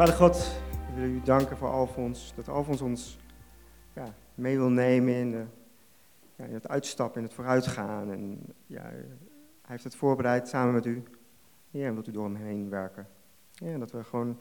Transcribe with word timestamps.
Vader 0.00 0.14
God, 0.14 0.36
we 0.86 0.94
willen 0.94 1.10
u 1.10 1.22
danken 1.22 1.56
voor 1.56 1.68
Alfons. 1.68 2.32
Dat 2.34 2.48
Alfons 2.48 2.80
ons 2.80 3.18
ja, 3.94 4.14
mee 4.34 4.56
wil 4.56 4.68
nemen 4.68 5.14
in, 5.14 5.30
de, 5.30 5.44
ja, 6.36 6.44
het 6.44 6.68
uitstappen, 6.68 7.20
in 7.20 7.26
het 7.26 7.34
vooruitgaan. 7.34 8.10
En 8.10 8.54
ja, 8.66 8.82
hij 8.82 9.04
heeft 9.62 9.84
het 9.84 9.94
voorbereid 9.94 10.48
samen 10.48 10.74
met 10.74 10.86
u. 10.86 11.02
Ja, 11.70 11.86
en 11.86 11.92
wilt 11.92 12.08
u 12.08 12.12
door 12.12 12.24
hem 12.24 12.34
heen 12.34 12.68
werken. 12.68 13.08
Ja, 13.52 13.78
dat 13.78 13.90
we 13.90 14.04
gewoon 14.04 14.40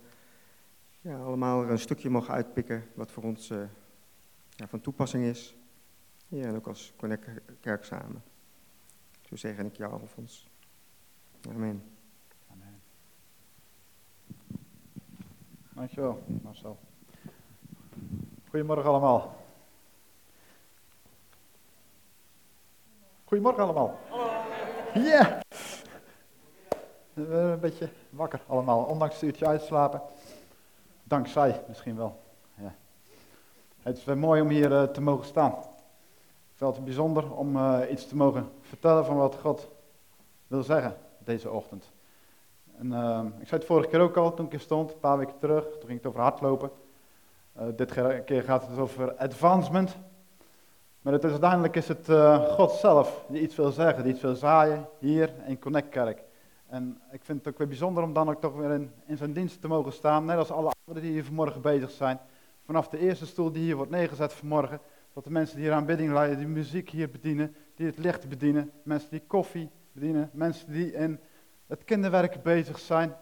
ja, 1.02 1.18
allemaal 1.18 1.70
een 1.70 1.80
stukje 1.80 2.10
mogen 2.10 2.34
uitpikken 2.34 2.86
wat 2.94 3.12
voor 3.12 3.24
ons 3.24 3.50
uh, 3.50 3.64
ja, 4.50 4.68
van 4.68 4.82
toepassing 4.82 5.24
is. 5.24 5.56
Ja, 6.28 6.46
en 6.46 6.56
ook 6.56 6.68
als 6.68 6.94
Connect 6.98 7.28
Kerk 7.60 7.84
samen. 7.84 8.24
Zo 9.22 9.36
zeg 9.36 9.58
ik 9.58 9.76
jou, 9.76 9.92
Alfons. 9.92 10.50
Amen. 11.50 11.99
Dankjewel, 15.80 16.20
Marcel. 16.44 16.78
Goedemorgen 18.50 18.90
allemaal. 18.90 19.36
Goedemorgen 23.26 23.64
allemaal. 23.64 23.98
Ja. 24.94 25.02
Yeah. 25.02 25.42
Een 27.14 27.60
beetje 27.60 27.90
wakker 28.10 28.42
allemaal, 28.48 28.84
ondanks 28.84 29.14
het 29.14 29.24
uurtje 29.24 29.46
uitslapen. 29.46 30.02
Dankzij 31.04 31.64
misschien 31.68 31.96
wel. 31.96 32.20
Ja. 32.56 32.76
Het 33.82 33.98
is 33.98 34.04
wel 34.06 34.16
mooi 34.16 34.42
om 34.42 34.50
hier 34.50 34.72
uh, 34.72 34.84
te 34.84 35.02
mogen 35.02 35.26
staan. 35.26 35.52
Ik 35.52 36.66
vind 36.74 36.84
bijzonder 36.84 37.34
om 37.34 37.56
uh, 37.56 37.80
iets 37.92 38.08
te 38.08 38.16
mogen 38.16 38.52
vertellen 38.62 39.06
van 39.06 39.16
wat 39.16 39.36
God 39.36 39.68
wil 40.48 40.64
zeggen 40.64 40.98
deze 41.18 41.52
ochtend. 41.52 41.92
En, 42.80 42.92
uh, 42.92 43.26
ik 43.40 43.48
zei 43.48 43.60
het 43.60 43.66
vorige 43.66 43.90
keer 43.90 44.00
ook 44.00 44.18
al 44.18 44.34
toen 44.34 44.46
ik 44.46 44.52
hier 44.52 44.60
stond, 44.60 44.92
een 44.92 45.00
paar 45.00 45.18
weken 45.18 45.38
terug. 45.40 45.64
Toen 45.64 45.88
ging 45.88 45.98
het 45.98 46.08
over 46.08 46.22
hardlopen. 46.22 46.70
dit 47.76 47.94
keer 48.26 48.44
gaat 48.44 48.68
het 48.68 48.80
over 48.80 49.16
advancement. 49.16 49.98
Maar 51.02 51.14
het 51.14 51.24
is, 51.24 51.32
uiteindelijk 51.32 51.76
is 51.76 51.88
het 51.88 52.08
God 52.50 52.72
zelf 52.72 53.26
die 53.28 53.42
iets 53.42 53.56
wil 53.56 53.72
zeggen, 53.72 54.04
die 54.04 54.14
iets 54.14 54.22
wil 54.22 54.36
zaaien 54.36 54.88
hier 55.00 55.34
in 55.46 55.60
Connect 55.60 55.90
Kerk. 55.90 56.24
En 56.70 57.02
ik 57.12 57.24
vind 57.24 57.38
het 57.38 57.48
ook 57.48 57.58
weer 57.58 57.68
bijzonder 57.68 58.04
om 58.04 58.14
dan 58.14 58.30
ook 58.30 58.42
toch 58.42 58.56
weer 58.56 58.72
in, 58.72 58.92
in 59.06 59.18
zijn 59.18 59.34
dienst 59.34 59.62
te 59.62 59.68
mogen 59.68 59.94
staan, 59.94 60.26
net 60.26 60.38
als 60.38 60.52
alle 60.52 60.72
anderen 60.86 61.04
die 61.04 61.14
hier 61.14 61.26
vanmorgen 61.26 61.62
bezig 61.62 61.92
zijn. 61.92 62.20
Vanaf 62.66 62.88
de 62.88 62.98
eerste 62.98 63.26
stoel 63.26 63.52
die 63.52 63.64
hier 63.64 63.76
wordt 63.76 63.92
neergezet 63.92 64.34
vanmorgen, 64.34 64.80
tot 65.14 65.24
de 65.24 65.32
mensen 65.32 65.56
die 65.56 65.66
hier 65.66 65.76
aanbidding 65.76 66.14
leiden, 66.14 66.38
die 66.38 66.48
muziek 66.48 66.90
hier 66.90 67.10
bedienen, 67.10 67.56
die 67.76 67.86
het 67.86 67.98
licht 67.98 68.30
bedienen, 68.30 68.72
mensen 68.84 69.10
die 69.10 69.24
koffie 69.28 69.70
bedienen, 69.92 70.30
mensen 70.34 70.72
die 70.72 70.94
in 70.94 71.20
het 71.70 71.84
kinderwerk 71.84 72.44
bezig 72.44 72.80
zijn, 72.80 73.16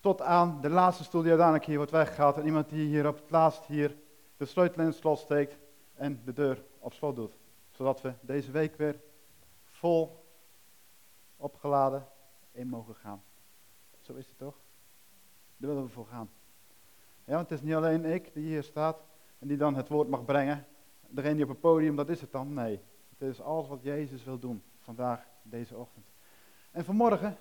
tot 0.00 0.20
aan 0.20 0.60
de 0.60 0.68
laatste 0.68 1.04
stoel 1.04 1.20
die 1.20 1.30
uiteindelijk 1.30 1.68
hier 1.68 1.76
wordt 1.76 1.92
weggehaald 1.92 2.36
en 2.36 2.44
iemand 2.44 2.68
die 2.68 2.86
hier 2.86 3.06
op 3.06 3.16
het 3.16 3.30
laatst 3.30 3.66
hier 3.66 3.96
de 4.36 4.44
sleutel 4.44 4.80
in 4.80 4.86
het 4.86 4.96
slot 4.96 5.18
steekt 5.18 5.58
en 5.94 6.20
de 6.24 6.32
deur 6.32 6.64
op 6.78 6.92
slot 6.92 7.16
doet. 7.16 7.36
Zodat 7.70 8.00
we 8.00 8.12
deze 8.20 8.50
week 8.50 8.76
weer 8.76 9.00
vol 9.64 10.24
opgeladen 11.36 12.08
in 12.52 12.68
mogen 12.68 12.94
gaan. 12.94 13.22
Zo 14.00 14.14
is 14.14 14.28
het 14.28 14.38
toch? 14.38 14.60
Daar 15.56 15.70
willen 15.70 15.84
we 15.84 15.90
voor 15.90 16.06
gaan. 16.06 16.30
Ja, 17.24 17.34
want 17.34 17.50
het 17.50 17.58
is 17.58 17.64
niet 17.64 17.74
alleen 17.74 18.04
ik 18.04 18.34
die 18.34 18.44
hier 18.44 18.62
staat 18.62 19.04
en 19.38 19.48
die 19.48 19.56
dan 19.56 19.74
het 19.74 19.88
woord 19.88 20.08
mag 20.08 20.24
brengen. 20.24 20.66
Degene 21.08 21.34
die 21.34 21.44
op 21.44 21.50
het 21.50 21.60
podium, 21.60 21.96
dat 21.96 22.08
is 22.08 22.20
het 22.20 22.32
dan? 22.32 22.54
Nee. 22.54 22.80
Het 23.18 23.28
is 23.28 23.40
alles 23.40 23.68
wat 23.68 23.82
Jezus 23.82 24.24
wil 24.24 24.38
doen 24.38 24.62
vandaag, 24.78 25.26
deze 25.42 25.76
ochtend. 25.76 26.06
En 26.70 26.84
vanmorgen 26.84 27.38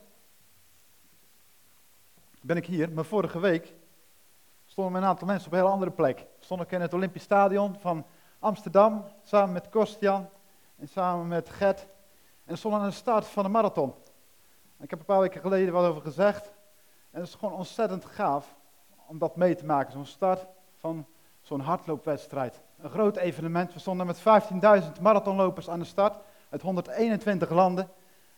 ben 2.41 2.57
ik 2.57 2.65
hier, 2.65 2.91
maar 2.91 3.05
vorige 3.05 3.39
week 3.39 3.73
stonden 4.65 5.01
een 5.01 5.07
aantal 5.07 5.27
mensen 5.27 5.47
op 5.47 5.53
een 5.53 5.59
heel 5.59 5.69
andere 5.69 5.91
plek. 5.91 6.25
Stond 6.39 6.61
ik 6.61 6.71
in 6.71 6.81
het 6.81 6.93
Olympisch 6.93 7.23
Stadion 7.23 7.75
van 7.79 8.05
Amsterdam, 8.39 9.05
samen 9.23 9.51
met 9.53 9.69
Kostjan 9.69 10.29
en 10.77 10.87
samen 10.87 11.27
met 11.27 11.49
Gert. 11.49 11.87
En 12.45 12.57
stonden 12.57 12.79
aan 12.79 12.87
de 12.87 12.93
start 12.93 13.25
van 13.25 13.43
de 13.43 13.49
marathon. 13.49 13.93
Ik 14.79 14.89
heb 14.89 14.99
een 14.99 15.05
paar 15.05 15.19
weken 15.19 15.41
geleden 15.41 15.73
wat 15.73 15.85
over 15.85 16.01
gezegd. 16.01 16.51
En 17.11 17.19
het 17.19 17.27
is 17.27 17.35
gewoon 17.35 17.53
ontzettend 17.53 18.05
gaaf 18.05 18.55
om 19.07 19.17
dat 19.17 19.35
mee 19.35 19.55
te 19.55 19.65
maken. 19.65 19.91
Zo'n 19.91 20.05
start 20.05 20.47
van 20.77 21.05
zo'n 21.41 21.59
hardloopwedstrijd. 21.59 22.61
Een 22.77 22.89
groot 22.89 23.17
evenement. 23.17 23.73
We 23.73 23.79
stonden 23.79 24.05
met 24.05 24.19
15.000 24.19 25.01
marathonlopers 25.01 25.69
aan 25.69 25.79
de 25.79 25.85
start. 25.85 26.17
Uit 26.49 26.61
121 26.61 27.49
landen. 27.49 27.89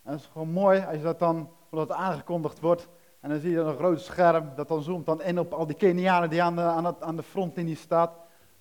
En 0.03 0.11
het 0.11 0.19
is 0.19 0.29
gewoon 0.31 0.49
mooi 0.49 0.85
als 0.85 0.95
je 0.95 1.03
dat 1.03 1.19
dan, 1.19 1.49
het 1.69 1.91
aangekondigd 1.91 2.59
wordt. 2.59 2.87
En 3.23 3.29
dan 3.29 3.39
zie 3.39 3.51
je 3.51 3.59
een 3.59 3.75
groot 3.75 4.01
scherm 4.01 4.51
dat 4.55 4.67
dan 4.67 4.81
zoomt 4.81 5.05
dan 5.05 5.21
in 5.21 5.39
op 5.39 5.53
al 5.53 5.65
die 5.65 5.75
Kenianen 5.75 6.29
die 6.29 6.43
aan 6.43 6.55
de, 6.55 6.61
aan, 6.61 6.85
het, 6.85 7.01
aan 7.01 7.15
de 7.15 7.23
frontlinie 7.23 7.75
staat 7.75 8.11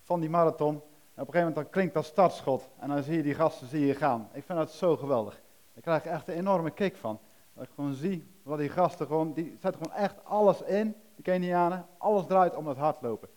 van 0.02 0.20
die 0.20 0.30
marathon. 0.30 0.74
En 0.74 0.82
op 0.82 0.84
een 1.14 1.24
gegeven 1.24 1.38
moment 1.38 1.54
dan 1.54 1.70
klinkt 1.70 1.94
dat 1.94 2.04
startschot. 2.04 2.68
En 2.78 2.88
dan 2.88 3.02
zie 3.02 3.16
je 3.16 3.22
die 3.22 3.34
gasten 3.34 3.66
zie 3.66 3.86
je 3.86 3.94
gaan. 3.94 4.28
Ik 4.32 4.44
vind 4.44 4.58
dat 4.58 4.70
zo 4.70 4.96
geweldig. 4.96 5.42
Daar 5.72 5.82
krijg 5.82 6.04
ik 6.04 6.10
echt 6.10 6.28
een 6.28 6.34
enorme 6.34 6.70
kick 6.70 6.96
van. 6.96 7.18
Dat 7.54 7.64
ik 7.64 7.70
gewoon 7.74 7.94
zie 7.94 8.26
wat 8.42 8.58
die 8.58 8.68
gasten 8.68 9.06
gewoon, 9.06 9.32
die 9.32 9.56
zetten 9.60 9.82
gewoon 9.82 9.98
echt 9.98 10.24
alles 10.24 10.62
in, 10.62 10.94
die 11.14 11.24
Kenianen, 11.24 11.86
alles 11.98 12.26
draait 12.26 12.56
om 12.56 12.66
het 12.66 12.78
hardlopen. 12.78 13.28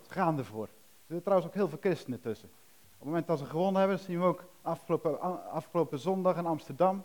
Ze 0.00 0.12
gaan 0.12 0.38
ervoor. 0.38 0.64
Er 0.64 0.70
zitten 1.06 1.22
trouwens 1.22 1.48
ook 1.48 1.54
heel 1.54 1.68
veel 1.68 1.78
christenen 1.80 2.20
tussen. 2.20 2.48
Op 2.48 2.98
het 2.98 3.04
moment 3.04 3.26
dat 3.26 3.38
ze 3.38 3.44
gewonnen 3.44 3.80
hebben, 3.80 3.98
zien 3.98 4.18
we 4.18 4.24
ook 4.24 4.44
afgelopen, 4.62 5.20
afgelopen 5.50 5.98
zondag 5.98 6.36
in 6.36 6.46
Amsterdam, 6.46 7.04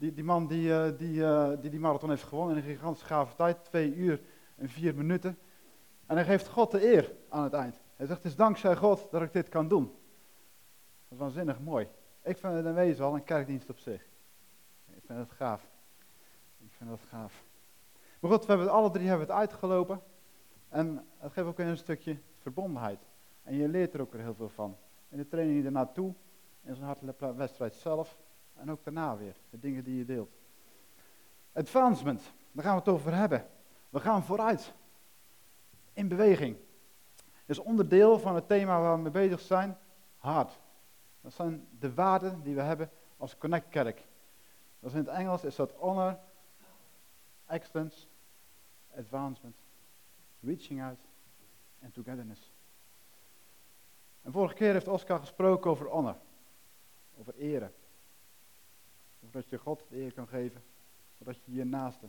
die, 0.00 0.12
die 0.14 0.24
man 0.24 0.46
die, 0.46 0.68
uh, 0.68 0.88
die, 0.98 1.14
uh, 1.14 1.50
die 1.60 1.70
die 1.70 1.80
marathon 1.80 2.08
heeft 2.08 2.22
gewonnen 2.22 2.56
in 2.56 2.62
een 2.62 2.68
gigantische 2.68 3.06
gave 3.06 3.36
tijd, 3.36 3.64
twee 3.64 3.94
uur 3.94 4.20
en 4.56 4.68
vier 4.68 4.94
minuten. 4.94 5.38
En 6.06 6.16
hij 6.16 6.24
geeft 6.24 6.48
God 6.48 6.70
de 6.70 6.92
eer 6.92 7.12
aan 7.28 7.44
het 7.44 7.52
eind. 7.52 7.80
Hij 7.96 8.06
zegt, 8.06 8.22
het 8.22 8.30
is 8.30 8.36
dankzij 8.36 8.76
God 8.76 9.08
dat 9.10 9.22
ik 9.22 9.32
dit 9.32 9.48
kan 9.48 9.68
doen. 9.68 9.84
Dat 9.84 11.12
is 11.12 11.18
waanzinnig 11.18 11.60
mooi. 11.60 11.88
Ik 12.22 12.36
vind 12.36 12.52
het 12.52 12.64
een 12.64 12.74
wezen 12.74 13.04
al 13.04 13.14
een 13.14 13.24
kerkdienst 13.24 13.70
op 13.70 13.78
zich. 13.78 14.02
Ik 14.86 15.02
vind 15.06 15.18
het 15.18 15.32
gaaf 15.32 15.68
vind 16.80 16.90
dat 16.90 17.08
gaaf. 17.08 17.44
Maar 18.20 18.30
goed, 18.30 18.40
we 18.40 18.46
hebben 18.46 18.66
het, 18.66 18.76
alle 18.76 18.90
drie 18.90 19.08
hebben 19.08 19.26
het 19.26 19.36
uitgelopen. 19.36 20.02
En 20.68 21.06
het 21.18 21.32
geeft 21.32 21.46
ook 21.46 21.56
weer 21.56 21.66
een 21.66 21.76
stukje 21.76 22.16
verbondenheid. 22.38 22.98
En 23.42 23.54
je 23.54 23.68
leert 23.68 23.94
er 23.94 24.00
ook 24.00 24.12
weer 24.12 24.22
heel 24.22 24.34
veel 24.34 24.48
van. 24.48 24.76
In 25.08 25.16
de 25.16 25.28
training 25.28 25.64
ernaartoe, 25.64 26.14
in 26.62 26.74
zo'n 26.74 26.84
hartelijke 26.84 27.34
wedstrijd 27.34 27.74
zelf. 27.74 28.18
En 28.60 28.70
ook 28.70 28.84
daarna 28.84 29.16
weer, 29.16 29.36
de 29.50 29.58
dingen 29.58 29.84
die 29.84 29.96
je 29.96 30.04
deelt. 30.04 30.30
Advancement, 31.52 32.32
daar 32.52 32.64
gaan 32.64 32.74
we 32.74 32.80
het 32.80 32.88
over 32.88 33.14
hebben. 33.14 33.46
We 33.88 34.00
gaan 34.00 34.24
vooruit. 34.24 34.72
In 35.92 36.08
beweging. 36.08 36.56
Is 37.46 37.58
onderdeel 37.58 38.18
van 38.18 38.34
het 38.34 38.48
thema 38.48 38.80
waar 38.80 38.96
we 38.96 39.02
mee 39.02 39.12
bezig 39.12 39.40
zijn. 39.40 39.78
Hard. 40.18 40.58
Dat 41.20 41.32
zijn 41.32 41.66
de 41.78 41.94
waarden 41.94 42.42
die 42.42 42.54
we 42.54 42.60
hebben 42.60 42.90
als 43.16 43.38
Connect 43.38 43.68
Kerk. 43.68 44.06
Dat 44.80 44.90
is 44.90 44.96
in 44.96 45.04
het 45.04 45.14
Engels 45.14 45.44
is 45.44 45.56
dat 45.56 45.72
honor, 45.72 46.18
excellence, 47.46 48.06
advancement, 48.96 49.56
reaching 50.40 50.82
out 50.82 50.98
en 51.78 51.92
togetherness. 51.92 52.52
En 54.22 54.32
vorige 54.32 54.54
keer 54.54 54.72
heeft 54.72 54.88
Oscar 54.88 55.18
gesproken 55.18 55.70
over 55.70 55.86
honor, 55.86 56.16
over 57.18 57.34
eren. 57.34 57.72
Dat 59.30 59.48
je 59.48 59.58
God 59.58 59.84
de 59.88 59.96
eer 59.96 60.12
kan 60.12 60.28
geven, 60.28 60.62
zodat 61.18 61.36
je 61.44 61.52
je 61.52 61.64
naaste 61.64 62.08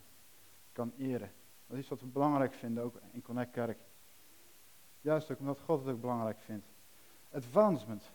kan 0.71 0.93
eren. 0.97 1.31
Dat 1.67 1.77
is 1.77 1.87
wat 1.87 2.01
we 2.01 2.07
belangrijk 2.07 2.53
vinden, 2.53 2.83
ook 2.83 2.99
in 3.11 3.21
Connect 3.21 3.51
Kerk. 3.51 3.79
Juist 5.01 5.31
ook 5.31 5.39
omdat 5.39 5.59
God 5.59 5.79
het 5.79 5.93
ook 5.93 6.01
belangrijk 6.01 6.39
vindt. 6.39 6.65
Advancement, 7.31 8.11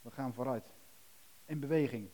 we 0.00 0.10
gaan 0.10 0.32
vooruit. 0.32 0.72
In 1.44 1.60
beweging. 1.60 2.08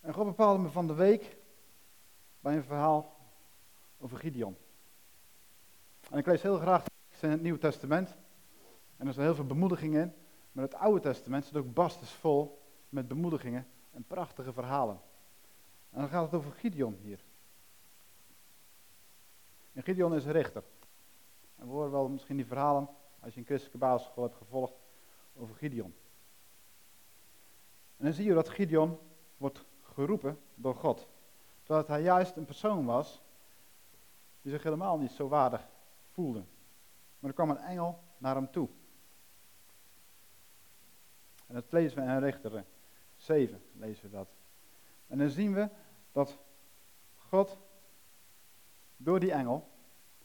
En 0.00 0.14
God 0.14 0.26
bepaalde 0.26 0.62
me 0.62 0.68
van 0.68 0.86
de 0.86 0.94
week 0.94 1.36
bij 2.40 2.56
een 2.56 2.64
verhaal 2.64 3.16
over 3.98 4.18
Gideon. 4.18 4.56
En 6.10 6.18
ik 6.18 6.26
lees 6.26 6.42
heel 6.42 6.58
graag 6.58 6.84
in 7.20 7.30
het 7.30 7.42
Nieuwe 7.42 7.58
Testament. 7.58 8.16
En 8.96 9.06
er 9.06 9.12
zijn 9.12 9.26
heel 9.26 9.34
veel 9.34 9.46
bemoedigingen 9.46 10.02
in. 10.02 10.12
Maar 10.52 10.64
het 10.64 10.74
Oude 10.74 11.00
Testament 11.00 11.44
zit 11.44 11.56
ook 11.56 11.74
bastes 11.74 12.10
vol 12.10 12.62
met 12.88 13.08
bemoedigingen 13.08 13.66
en 13.96 14.04
prachtige 14.04 14.52
verhalen. 14.52 15.00
En 15.90 16.00
dan 16.00 16.08
gaat 16.08 16.24
het 16.24 16.34
over 16.34 16.52
Gideon 16.52 16.98
hier. 17.02 17.24
En 19.72 19.82
Gideon 19.82 20.14
is 20.14 20.24
rechter. 20.24 20.62
En 21.56 21.66
we 21.66 21.72
horen 21.72 21.90
wel 21.90 22.08
misschien 22.08 22.36
die 22.36 22.46
verhalen, 22.46 22.88
als 23.20 23.34
je 23.34 23.40
een 23.40 23.46
christelijke 23.46 23.78
basisschool 23.78 24.22
hebt 24.22 24.36
gevolgd, 24.36 24.74
over 25.36 25.54
Gideon. 25.54 25.94
En 27.96 28.04
dan 28.04 28.12
zie 28.12 28.24
je 28.24 28.34
dat 28.34 28.48
Gideon 28.48 28.98
wordt 29.36 29.64
geroepen 29.82 30.40
door 30.54 30.74
God. 30.74 31.06
Terwijl 31.62 31.86
hij 31.86 32.02
juist 32.02 32.36
een 32.36 32.44
persoon 32.44 32.84
was 32.84 33.22
die 34.42 34.52
zich 34.52 34.62
helemaal 34.62 34.98
niet 34.98 35.12
zo 35.12 35.28
waardig 35.28 35.68
voelde. 36.12 36.44
Maar 37.18 37.30
er 37.30 37.36
kwam 37.36 37.50
een 37.50 37.56
engel 37.56 38.02
naar 38.18 38.34
hem 38.34 38.50
toe. 38.50 38.68
En 41.46 41.54
dat 41.54 41.72
lezen 41.72 42.04
we 42.04 42.12
in 42.12 42.18
Richter 42.18 42.64
7, 43.26 43.62
lezen 43.72 44.04
we 44.04 44.16
dat. 44.16 44.28
En 45.06 45.18
dan 45.18 45.30
zien 45.30 45.54
we 45.54 45.68
dat 46.12 46.38
God 47.16 47.58
door 48.96 49.20
die 49.20 49.32
engel 49.32 49.68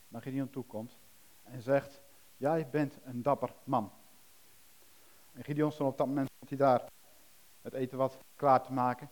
naar 0.07 0.21
Gideon 0.21 0.49
toe 0.49 0.63
komt 0.63 0.97
en 1.43 1.61
zegt, 1.61 2.01
jij 2.37 2.69
bent 2.69 2.99
een 3.03 3.21
dapper 3.21 3.53
man. 3.63 3.91
En 5.33 5.43
Gideon 5.43 5.71
stond 5.71 5.91
op 5.91 5.97
dat 5.97 6.07
moment 6.07 6.29
stond 6.35 6.49
hij 6.49 6.57
daar 6.57 6.89
het 7.61 7.73
eten 7.73 7.97
wat 7.97 8.17
klaar 8.35 8.63
te 8.63 8.73
maken. 8.73 9.09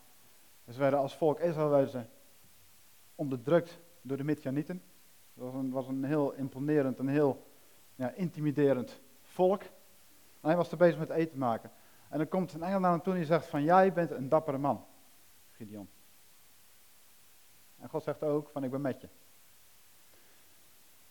En 0.66 0.74
ze 0.74 0.80
werden 0.80 1.00
als 1.00 1.16
volk 1.16 1.40
Israël 1.40 1.70
werden 1.70 2.10
onderdrukt 3.16 3.80
door 4.02 4.18
de 4.18 4.24
Midjanieten. 4.24 4.84
Dat 5.34 5.54
was 5.70 5.88
een, 5.88 6.04
heel 6.04 6.32
imponerend, 6.32 7.00
een 7.00 7.08
heel 7.08 7.46
ja, 7.96 8.12
intimiderend 8.12 9.02
volk. 9.22 9.62
En 9.62 10.48
hij 10.48 10.56
was 10.56 10.72
er 10.72 10.78
bezig 10.78 11.00
met 11.00 11.10
eten 11.10 11.38
maken. 11.38 11.72
En 12.10 12.18
dan 12.18 12.28
komt 12.28 12.54
een 12.54 12.64
engel 12.64 12.80
naar 12.80 12.92
hem 12.92 13.02
toe 13.02 13.14
en 13.14 13.20
die 13.20 13.28
zegt 13.28 13.46
van, 13.46 13.64
jij 13.64 13.94
bent 13.94 14.12
een 14.12 14.30
dappere 14.30 14.58
man, 14.58 14.86
Gideon. 15.52 15.90
En 17.78 17.90
God 17.90 18.04
zegt 18.04 18.24
ook 18.24 18.50
van, 18.50 18.64
ik 18.64 18.72
ben 18.72 18.82
met 18.82 19.02
je. 19.02 19.10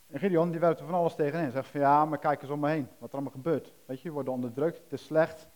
En 0.07 0.19
Gideon 0.19 0.51
die 0.51 0.59
werpt 0.59 0.79
er 0.79 0.85
van 0.85 0.95
alles 0.95 1.15
tegenin. 1.15 1.51
Zegt 1.51 1.67
van, 1.67 1.79
ja, 1.79 2.05
maar 2.05 2.19
kijk 2.19 2.41
eens 2.41 2.51
om 2.51 2.59
me 2.59 2.69
heen, 2.69 2.87
wat 2.97 3.09
er 3.09 3.13
allemaal 3.13 3.31
gebeurt. 3.31 3.73
Weet 3.85 4.01
je, 4.01 4.07
je 4.07 4.13
wordt 4.13 4.29
onderdrukt, 4.29 4.77
het 4.77 4.93
is 4.93 5.05
slecht. 5.05 5.47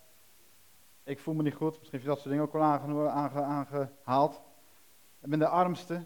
Ik 1.03 1.19
voel 1.19 1.33
me 1.33 1.43
niet 1.43 1.53
goed, 1.53 1.79
misschien 1.79 1.99
heeft 1.99 2.05
dat 2.09 2.17
soort 2.17 2.29
dingen 2.29 2.43
ook 2.43 2.53
wel 2.53 2.61
aange, 2.61 3.41
aangehaald. 3.41 4.41
Ik 5.19 5.29
ben 5.29 5.39
de 5.39 5.47
armste, 5.47 6.05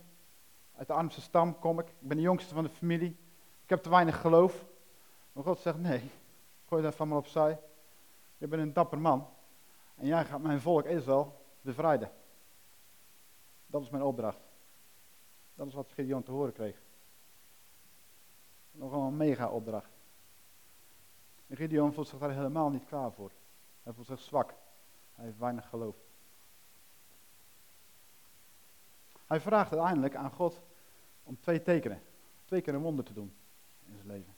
uit 0.75 0.87
de 0.87 0.93
armste 0.93 1.21
stam 1.21 1.59
kom 1.59 1.79
ik. 1.79 1.87
Ik 1.87 2.07
ben 2.07 2.17
de 2.17 2.23
jongste 2.23 2.53
van 2.53 2.63
de 2.63 2.69
familie. 2.69 3.17
Ik 3.63 3.69
heb 3.69 3.83
te 3.83 3.89
weinig 3.89 4.21
geloof. 4.21 4.65
Maar 5.31 5.43
God 5.43 5.59
zegt, 5.59 5.77
nee, 5.77 6.11
gooi 6.67 6.81
dat 6.83 6.95
van 6.95 7.07
me 7.07 7.15
opzij. 7.15 7.59
Je 8.37 8.47
bent 8.47 8.61
een 8.61 8.73
dapper 8.73 8.99
man. 8.99 9.29
En 9.95 10.07
jij 10.07 10.25
gaat 10.25 10.41
mijn 10.41 10.61
volk 10.61 10.85
Israël 10.85 11.45
bevrijden. 11.61 12.11
Dat 13.65 13.81
is 13.81 13.89
mijn 13.89 14.03
opdracht. 14.03 14.39
Dat 15.55 15.67
is 15.67 15.73
wat 15.73 15.91
Gideon 15.91 16.23
te 16.23 16.31
horen 16.31 16.53
kreeg. 16.53 16.81
Nogal 18.71 19.01
een 19.01 19.17
mega 19.17 19.49
opdracht. 19.49 19.91
Gideon 21.49 21.93
voelt 21.93 22.07
zich 22.07 22.19
daar 22.19 22.31
helemaal 22.31 22.69
niet 22.69 22.85
klaar 22.85 23.11
voor. 23.11 23.31
Hij 23.83 23.93
voelt 23.93 24.07
zich 24.07 24.19
zwak. 24.19 24.53
Hij 25.13 25.25
heeft 25.25 25.37
weinig 25.37 25.69
geloof. 25.69 25.95
Hij 29.25 29.39
vraagt 29.39 29.71
uiteindelijk 29.71 30.15
aan 30.15 30.31
God 30.31 30.61
om 31.23 31.39
twee 31.39 31.61
tekenen. 31.61 32.01
Twee 32.45 32.61
keer 32.61 32.73
een 32.73 32.81
wonder 32.81 33.05
te 33.05 33.13
doen 33.13 33.35
in 33.85 33.95
zijn 33.95 34.07
leven. 34.07 34.35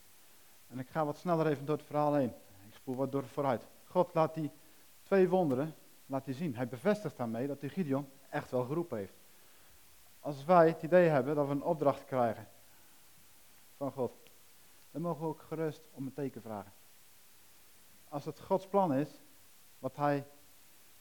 En 0.68 0.80
ik 0.80 0.90
ga 0.90 1.06
wat 1.06 1.18
sneller 1.18 1.48
even 1.48 1.66
door 1.66 1.78
het 1.78 1.86
verhaal 1.86 2.14
heen. 2.14 2.34
Ik 2.68 2.74
spoel 2.74 2.96
wat 2.96 3.12
door 3.12 3.26
vooruit. 3.26 3.68
God 3.90 4.14
laat 4.14 4.34
die 4.34 4.52
twee 5.04 5.30
wonderen 5.30 5.76
laat 6.06 6.26
hij 6.26 6.34
zien. 6.34 6.56
Hij 6.56 6.68
bevestigt 6.68 7.18
daarmee 7.18 7.48
dat 7.48 7.62
hij 7.62 7.70
Gideon 7.70 8.10
echt 8.30 8.52
wel 8.52 8.64
geroepen 8.64 8.98
heeft. 8.98 9.18
Als 10.20 10.46
wij 10.46 10.68
het 10.68 10.84
idee 10.84 11.08
hebben 11.08 11.36
dat 11.36 11.48
we 11.48 11.52
een 11.52 11.64
opdracht 11.64 12.06
krijgen 12.06 12.48
van 13.78 13.92
God, 13.92 14.12
dan 14.92 15.02
mogen 15.02 15.22
we 15.22 15.28
ook 15.28 15.42
gerust 15.42 15.82
om 15.92 16.06
een 16.06 16.14
teken 16.14 16.42
vragen. 16.42 16.74
Als 18.10 18.26
het 18.26 18.40
Gods 18.40 18.68
plan 18.68 18.94
is, 18.94 19.22
wat 19.80 19.96
hij 19.96 20.28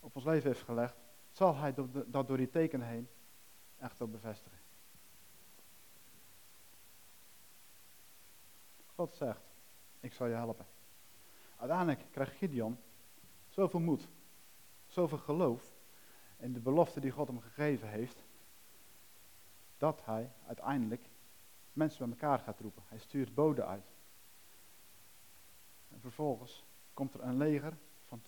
op 0.00 0.17
ons 0.17 0.25
leven 0.25 0.50
heeft 0.50 0.62
gelegd, 0.62 0.96
zal 1.31 1.56
hij 1.56 1.75
dat 2.06 2.26
door 2.29 2.37
die 2.37 2.50
tekenen 2.50 2.87
heen 2.87 3.08
echt 3.79 4.02
ook 4.02 4.11
bevestigen. 4.11 4.58
God 8.94 9.12
zegt, 9.12 9.43
ik 10.00 10.12
zal 10.12 10.26
je 10.26 10.34
helpen. 10.34 10.67
Uiteindelijk 11.58 12.05
krijgt 12.10 12.37
Gideon 12.37 12.78
zoveel 13.49 13.81
moed, 13.81 14.08
zoveel 14.87 15.19
geloof 15.19 15.76
in 16.37 16.52
de 16.52 16.60
belofte 16.60 17.00
die 17.00 17.10
God 17.10 17.26
hem 17.26 17.40
gegeven 17.40 17.88
heeft, 17.88 18.25
dat 19.78 20.05
hij 20.05 20.31
uiteindelijk 20.46 21.08
mensen 21.72 21.99
bij 21.99 22.19
elkaar 22.19 22.38
gaat 22.38 22.60
roepen. 22.60 22.82
Hij 22.87 22.99
stuurt 22.99 23.34
boden 23.34 23.66
uit. 23.66 23.87
En 25.88 26.00
vervolgens 26.00 26.64
komt 26.94 27.14
er 27.14 27.22
een 27.22 27.37
leger 27.37 27.76
van 28.06 28.20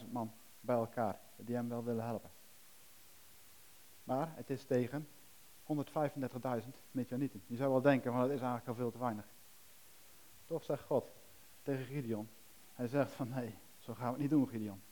32.000 0.00 0.10
man 0.12 0.32
bij 0.60 0.76
elkaar, 0.76 1.20
die 1.36 1.54
hem 1.54 1.68
wel 1.68 1.84
willen 1.84 2.04
helpen. 2.04 2.30
Maar 4.04 4.32
het 4.34 4.50
is 4.50 4.64
tegen 4.64 5.08
135.000 5.62 6.68
Midjanieten. 6.90 7.42
Je 7.46 7.56
zou 7.56 7.70
wel 7.70 7.80
denken, 7.80 8.12
van 8.12 8.20
het 8.20 8.30
is 8.30 8.40
eigenlijk 8.40 8.68
al 8.68 8.74
veel 8.74 8.90
te 8.90 8.98
weinig. 8.98 9.26
Toch 10.44 10.64
zegt 10.64 10.84
God 10.84 11.10
tegen 11.62 11.84
Gideon, 11.84 12.28
hij 12.78 12.86
zegt 12.88 13.12
van 13.12 13.28
nee, 13.28 13.54
zo 13.78 13.94
gaan 13.94 14.06
we 14.06 14.10
het 14.12 14.20
niet 14.20 14.30
doen 14.30 14.48
Gideon. 14.48 14.82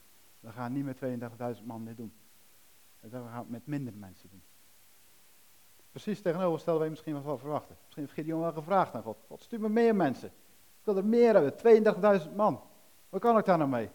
We 0.41 0.53
gaan 0.53 0.73
niet 0.73 0.85
met 0.85 1.59
32.000 1.59 1.65
man 1.65 1.85
dit 1.85 1.97
doen. 1.97 2.13
We 3.01 3.09
gaan 3.11 3.39
het 3.39 3.49
met 3.49 3.67
minder 3.67 3.95
mensen 3.95 4.31
doen. 4.31 4.43
Precies 5.91 6.21
tegenover 6.21 6.61
stellen 6.61 6.81
wij 6.81 6.89
misschien 6.89 7.23
wel 7.23 7.39
verwachten. 7.39 7.77
Misschien 7.83 8.03
heeft 8.03 8.15
Gideon 8.15 8.41
wel 8.41 8.53
gevraagd 8.53 8.95
aan 8.95 9.03
God. 9.03 9.19
God, 9.27 9.43
stuur 9.43 9.61
me 9.61 9.69
meer 9.69 9.97
mensen. 9.97 10.29
Ik 10.79 10.85
wil 10.85 10.97
er 10.97 11.05
meer 11.05 11.35
hebben, 11.35 12.23
32.000 12.29 12.35
man. 12.35 12.61
Wat 13.09 13.21
kan 13.21 13.39
ik 13.39 13.45
daar 13.45 13.59
nou 13.59 13.71
mee? 13.71 13.91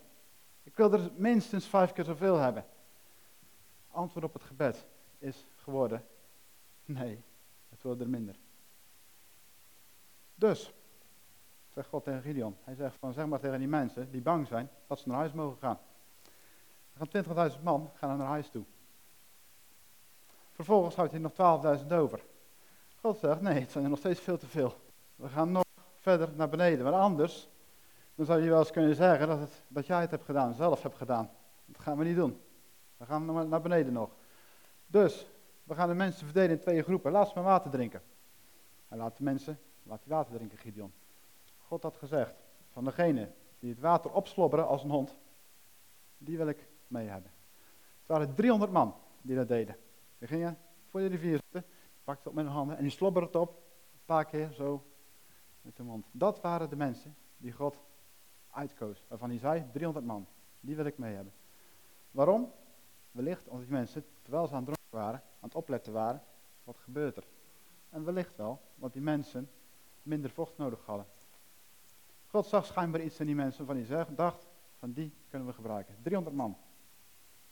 Ik 0.63 0.75
wil 0.75 0.93
er 0.93 1.11
minstens 1.15 1.65
vijf 1.65 1.93
keer 1.93 2.05
zoveel 2.05 2.37
hebben. 2.37 2.65
Antwoord 3.87 4.25
op 4.25 4.33
het 4.33 4.43
gebed 4.43 4.85
is 5.19 5.45
geworden, 5.55 6.05
nee, 6.85 7.23
het 7.69 7.81
wordt 7.81 8.01
er 8.01 8.09
minder. 8.09 8.35
Dus, 10.35 10.73
zegt 11.73 11.87
God 11.87 12.03
tegen 12.03 12.21
Gideon, 12.21 12.57
hij 12.63 12.75
zegt 12.75 12.95
van 12.99 13.13
zeg 13.13 13.25
maar 13.25 13.39
tegen 13.39 13.59
die 13.59 13.67
mensen 13.67 14.11
die 14.11 14.21
bang 14.21 14.47
zijn, 14.47 14.69
dat 14.87 14.99
ze 14.99 15.07
naar 15.07 15.17
huis 15.17 15.31
mogen 15.31 15.57
gaan. 15.57 15.79
Er 16.93 17.07
gaan 17.07 17.51
20.000 17.51 17.63
man 17.63 17.91
gaan 17.93 18.17
naar 18.17 18.27
huis 18.27 18.49
toe. 18.49 18.63
Vervolgens 20.51 20.95
houdt 20.95 21.11
hij 21.11 21.21
nog 21.21 21.31
12.000 21.81 21.87
over. 21.91 22.23
God 22.99 23.17
zegt, 23.17 23.41
nee, 23.41 23.59
het 23.59 23.71
zijn 23.71 23.83
er 23.83 23.89
nog 23.89 23.99
steeds 23.99 24.19
veel 24.19 24.37
te 24.37 24.47
veel. 24.47 24.75
We 25.15 25.29
gaan 25.29 25.51
nog 25.51 25.63
verder 25.99 26.29
naar 26.35 26.49
beneden. 26.49 26.83
Maar 26.83 26.93
anders, 26.93 27.49
dan 28.15 28.25
zou 28.25 28.41
je 28.41 28.49
wel 28.49 28.59
eens 28.59 28.71
kunnen 28.71 28.95
zeggen 28.95 29.27
dat, 29.27 29.39
het, 29.39 29.61
dat 29.67 29.87
jij 29.87 30.01
het 30.01 30.11
hebt 30.11 30.25
gedaan, 30.25 30.53
zelf 30.53 30.81
hebt 30.81 30.97
gedaan. 30.97 31.29
Dat 31.65 31.81
gaan 31.81 31.97
we 31.97 32.03
niet 32.03 32.15
doen. 32.15 32.41
We 32.97 33.05
gaan 33.05 33.49
naar 33.49 33.61
beneden 33.61 33.93
nog. 33.93 34.09
Dus, 34.87 35.27
we 35.63 35.75
gaan 35.75 35.87
de 35.87 35.95
mensen 35.95 36.25
verdelen 36.25 36.49
in 36.49 36.59
twee 36.59 36.83
groepen. 36.83 37.11
Laat 37.11 37.27
ze 37.27 37.33
maar 37.35 37.43
water 37.43 37.71
drinken. 37.71 38.01
Hij 38.87 38.97
laat 38.97 39.17
de 39.17 39.23
mensen, 39.23 39.59
laat 39.83 39.99
die 40.03 40.13
water 40.13 40.35
drinken, 40.35 40.57
Gideon. 40.57 40.93
God 41.71 41.83
had 41.83 41.97
gezegd, 41.97 42.33
van 42.71 42.83
degene 42.83 43.31
die 43.59 43.69
het 43.69 43.79
water 43.79 44.11
opslobberen 44.11 44.67
als 44.67 44.83
een 44.83 44.89
hond, 44.89 45.17
die 46.17 46.37
wil 46.37 46.47
ik 46.47 46.67
mee 46.87 47.07
hebben. 47.07 47.31
Het 47.99 48.07
waren 48.07 48.35
300 48.35 48.71
man 48.71 48.95
die 49.21 49.35
dat 49.35 49.47
deden. 49.47 49.75
Die 50.17 50.27
gingen 50.27 50.57
voor 50.85 50.99
de 50.99 51.05
rivier 51.05 51.39
zitten, 51.43 51.71
pakte 52.03 52.21
het 52.21 52.27
op 52.27 52.33
met 52.33 52.45
hun 52.45 52.53
handen 52.53 52.77
en 52.77 52.83
die 52.83 52.91
slobberde 52.91 53.27
het 53.27 53.35
op, 53.35 53.49
een 53.93 54.05
paar 54.05 54.25
keer 54.25 54.51
zo 54.51 54.83
met 55.61 55.75
de 55.75 55.83
mond. 55.83 56.05
Dat 56.11 56.41
waren 56.41 56.69
de 56.69 56.75
mensen 56.75 57.15
die 57.37 57.51
God 57.51 57.79
uitkoos, 58.49 59.05
waarvan 59.07 59.29
hij 59.29 59.39
zei, 59.39 59.65
300 59.71 60.05
man, 60.05 60.27
die 60.59 60.75
wil 60.75 60.85
ik 60.85 60.97
mee 60.97 61.15
hebben. 61.15 61.33
Waarom? 62.11 62.51
Wellicht 63.11 63.47
omdat 63.47 63.65
die 63.65 63.75
mensen, 63.75 64.05
terwijl 64.21 64.47
ze 64.47 64.53
aan 64.53 64.65
het 64.65 64.73
dronken 64.73 64.97
waren, 64.97 65.19
aan 65.19 65.49
het 65.49 65.55
opletten 65.55 65.93
waren, 65.93 66.23
wat 66.63 66.77
gebeurt 66.77 67.17
er? 67.17 67.27
En 67.89 68.03
wellicht 68.03 68.35
wel, 68.35 68.61
want 68.75 68.93
die 68.93 69.01
mensen 69.01 69.51
minder 70.03 70.29
vocht 70.29 70.57
nodig 70.57 70.85
hadden. 70.85 71.05
God 72.31 72.45
zag 72.45 72.65
schijnbaar 72.65 73.01
iets 73.01 73.19
in 73.19 73.25
die 73.25 73.35
mensen 73.35 73.65
van 73.65 73.75
die 73.75 74.15
dacht, 74.15 74.47
van 74.79 74.91
die 74.91 75.13
kunnen 75.29 75.47
we 75.47 75.53
gebruiken. 75.53 75.95
300 76.01 76.35
man 76.35 76.57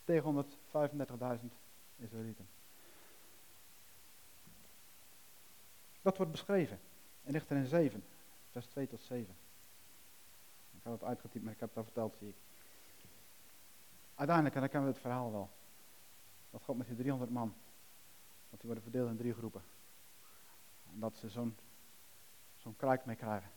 tegen 0.04 0.46
135.000 1.42 1.46
Israëlieten. 1.98 2.48
Dat 6.02 6.18
wordt 6.18 6.32
beschreven 6.32 6.80
in 7.24 7.32
Richter 7.32 7.66
7, 7.66 8.04
vers 8.52 8.66
2 8.66 8.88
tot 8.88 9.02
7. 9.02 9.36
Ik 10.72 10.84
had 10.84 10.94
het 10.94 11.04
uitgetypt, 11.04 11.44
maar 11.44 11.54
ik 11.54 11.60
heb 11.60 11.70
het 11.70 11.78
al 11.78 11.84
verteld, 11.84 12.16
zie 12.20 12.28
ik. 12.28 12.36
Uiteindelijk, 14.16 14.56
en 14.56 14.62
dan 14.62 14.70
kennen 14.70 14.90
we 14.90 14.96
het 14.96 15.04
verhaal 15.06 15.32
wel. 15.32 15.50
Dat 16.52 16.64
God 16.64 16.78
met 16.78 16.88
die 16.88 16.96
300 16.96 17.32
man, 17.32 17.54
dat 18.50 18.60
die 18.60 18.66
worden 18.66 18.84
verdeeld 18.84 19.10
in 19.10 19.18
drie 19.18 19.34
groepen. 19.34 19.62
En 20.94 21.00
dat 21.00 21.16
ze 21.16 21.30
zo'n 21.30 21.58
zo'n 22.58 22.76
kruik 22.76 23.06
mee 23.06 23.16
krijgen. 23.16 23.50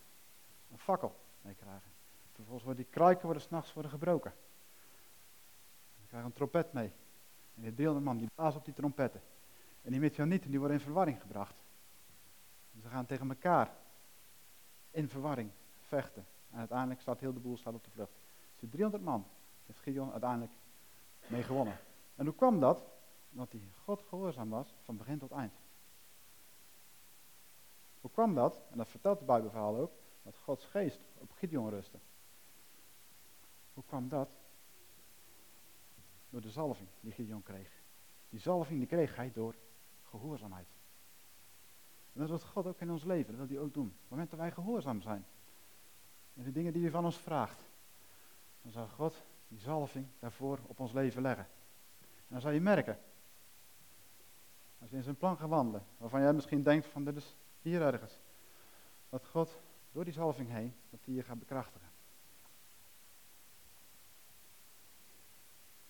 Een 0.72 0.78
fakkel 0.78 1.16
mee 1.42 1.54
krijgen. 1.54 1.90
Vervolgens 2.32 2.64
worden 2.64 2.84
die 2.84 2.92
kruiken 2.92 3.24
worden 3.24 3.42
s'nachts 3.42 3.72
worden 3.72 3.90
gebroken. 3.90 4.32
Ze 6.00 6.06
krijgen 6.06 6.28
een 6.28 6.36
trompet 6.36 6.72
mee. 6.72 6.92
En 7.54 7.62
die 7.62 7.74
300 7.74 8.06
man 8.06 8.16
die 8.18 8.28
blazen 8.34 8.58
op 8.58 8.64
die 8.64 8.74
trompetten. 8.74 9.22
En 9.82 9.90
die 9.90 10.00
Midjanieten 10.00 10.50
die 10.50 10.58
worden 10.58 10.76
in 10.76 10.82
verwarring 10.82 11.20
gebracht. 11.20 11.64
Ze 12.82 12.88
gaan 12.88 13.06
tegen 13.06 13.28
elkaar 13.28 13.70
in 14.90 15.08
verwarring 15.08 15.50
vechten. 15.80 16.26
En 16.50 16.58
uiteindelijk 16.58 17.00
staat 17.00 17.20
heel 17.20 17.32
de 17.32 17.40
boel 17.40 17.56
staat 17.56 17.74
op 17.74 17.84
de 17.84 17.90
vlucht. 17.90 18.12
Dus 18.50 18.60
die 18.60 18.68
300 18.68 19.04
man 19.04 19.26
heeft 19.66 19.80
Gideon 19.80 20.10
uiteindelijk 20.10 20.52
mee 21.26 21.42
gewonnen. 21.42 21.78
En 22.14 22.24
hoe 22.24 22.34
kwam 22.34 22.60
dat? 22.60 22.84
Omdat 23.32 23.52
hij 23.52 23.68
God 23.84 24.02
gehoorzaam 24.08 24.50
was 24.50 24.74
van 24.82 24.96
begin 24.96 25.18
tot 25.18 25.30
eind. 25.30 25.52
Hoe 28.00 28.10
kwam 28.10 28.34
dat? 28.34 28.62
En 28.70 28.78
dat 28.78 28.88
vertelt 28.88 29.18
de 29.18 29.24
Bijbelverhaal 29.24 29.76
ook. 29.76 29.92
Dat 30.22 30.36
Gods 30.36 30.64
geest 30.64 31.00
op 31.18 31.32
Gideon 31.32 31.70
rustte. 31.70 31.98
Hoe 33.74 33.84
kwam 33.86 34.08
dat? 34.08 34.28
Door 36.30 36.40
de 36.40 36.50
zalving 36.50 36.88
die 37.00 37.12
Gideon 37.12 37.42
kreeg. 37.42 37.82
Die 38.28 38.40
zalving 38.40 38.78
die 38.78 38.88
kreeg 38.88 39.16
hij 39.16 39.32
door 39.32 39.54
gehoorzaamheid. 40.02 40.68
En 42.12 42.20
dat 42.20 42.28
wil 42.28 42.38
God 42.38 42.66
ook 42.66 42.80
in 42.80 42.90
ons 42.90 43.04
leven, 43.04 43.36
dat 43.36 43.46
wil 43.46 43.56
hij 43.56 43.66
ook 43.66 43.74
doen. 43.74 43.86
Op 43.86 44.00
het 44.00 44.10
moment 44.10 44.30
dat 44.30 44.38
wij 44.38 44.50
gehoorzaam 44.50 45.00
zijn. 45.00 45.26
En 46.34 46.44
de 46.44 46.52
dingen 46.52 46.72
die 46.72 46.82
hij 46.82 46.90
van 46.90 47.04
ons 47.04 47.18
vraagt. 47.18 47.64
Dan 48.62 48.72
zal 48.72 48.88
God 48.88 49.22
die 49.48 49.58
zalving 49.58 50.06
daarvoor 50.18 50.58
op 50.66 50.80
ons 50.80 50.92
leven 50.92 51.22
leggen. 51.22 51.46
En 52.00 52.28
dan 52.28 52.40
zal 52.40 52.50
je 52.50 52.60
merken, 52.60 52.98
als 54.78 54.90
je 54.90 54.96
in 54.96 55.02
zijn 55.02 55.16
plan 55.16 55.36
gaat 55.36 55.48
wandelen, 55.48 55.86
waarvan 55.96 56.20
jij 56.20 56.32
misschien 56.32 56.62
denkt 56.62 56.86
van 56.86 57.04
dit 57.04 57.16
is 57.16 57.36
hier 57.62 57.82
ergens, 57.82 58.20
dat 59.08 59.26
God 59.26 59.60
door 59.92 60.04
die 60.04 60.12
zalving 60.12 60.50
heen, 60.50 60.74
dat 60.90 61.00
hij 61.04 61.14
je 61.14 61.22
gaat 61.22 61.38
bekrachtigen. 61.38 61.90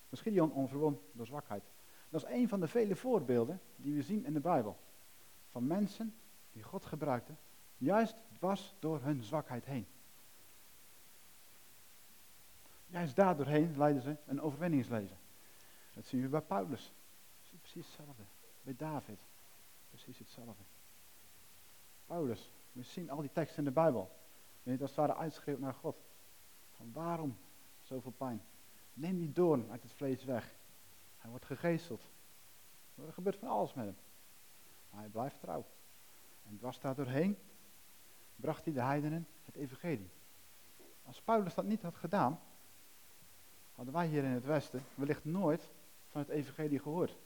Misschien 0.09 0.33
Gideon 0.33 0.53
onverwon 0.53 1.01
door 1.13 1.27
zwakheid. 1.27 1.65
Dat 2.09 2.23
is 2.23 2.31
een 2.31 2.49
van 2.49 2.61
de 2.61 2.69
vele 2.69 2.97
voorbeelden 2.97 3.61
die 3.77 3.95
we 3.95 4.03
zien 4.03 4.25
in 4.25 4.33
de 4.33 4.41
Bijbel. 4.41 4.79
Van 5.51 5.67
mensen 5.67 6.15
die 6.53 6.63
God 6.63 6.85
gebruikte, 6.85 7.33
juist 7.77 8.17
dwars 8.33 8.75
door 8.79 9.03
hun 9.03 9.23
zwakheid 9.23 9.65
heen. 9.65 9.87
Juist 12.87 13.17
daardoorheen 13.17 13.77
leiden 13.77 14.03
ze 14.03 14.17
een 14.27 14.41
overwinningsleven. 14.41 15.19
Dat 15.95 16.07
zien 16.07 16.23
we 16.23 16.29
bij 16.29 16.41
Paulus. 16.41 16.93
Precies 17.61 17.87
hetzelfde. 17.87 18.23
Bij 18.63 18.77
David. 18.77 19.19
Precies 19.91 20.19
hetzelfde. 20.19 20.63
Paulus. 22.07 22.53
We 22.73 22.83
zien 22.83 23.11
al 23.11 23.21
die 23.21 23.33
teksten 23.33 23.59
in 23.59 23.65
de 23.65 23.71
Bijbel. 23.71 24.11
Wanneer 24.63 24.81
het 24.81 24.81
als 24.81 24.91
het 24.91 24.99
ware 24.99 25.15
uitschreeuwt 25.15 25.59
naar 25.59 25.75
God. 25.75 25.97
Van 26.77 26.93
waarom 26.93 27.37
zoveel 27.83 28.11
pijn? 28.11 28.43
Neem 28.95 29.19
die 29.19 29.33
doorn 29.33 29.71
uit 29.71 29.83
het 29.83 29.93
vlees 29.93 30.25
weg. 30.25 30.55
Hij 31.19 31.31
wordt 31.31 31.45
gegeesteld. 31.45 32.03
Er 32.95 33.13
gebeurt 33.13 33.37
van 33.37 33.49
alles 33.49 33.75
met 33.75 33.85
hem. 33.85 33.97
Maar 34.91 35.01
hij 35.01 35.09
blijft 35.11 35.41
trouw. 35.41 35.65
En 36.49 36.57
dwars 36.57 36.81
daar 36.81 36.95
doorheen 36.95 37.39
bracht 38.37 38.65
hij 38.65 38.73
de 38.73 38.83
heidenen 38.83 39.27
het 39.45 39.55
evangelie. 39.55 40.11
Als 41.05 41.21
Paulus 41.21 41.55
dat 41.55 41.65
niet 41.65 41.83
had 41.83 41.97
gedaan, 41.97 42.41
hadden 43.75 43.95
wij 43.95 44.07
hier 44.07 44.25
in 44.25 44.31
het 44.31 44.45
Westen 44.45 44.85
wellicht 44.95 45.25
nooit 45.25 45.71
van 46.11 46.21
het 46.21 46.31
evangelie 46.31 46.79
gehoord. 46.79 47.17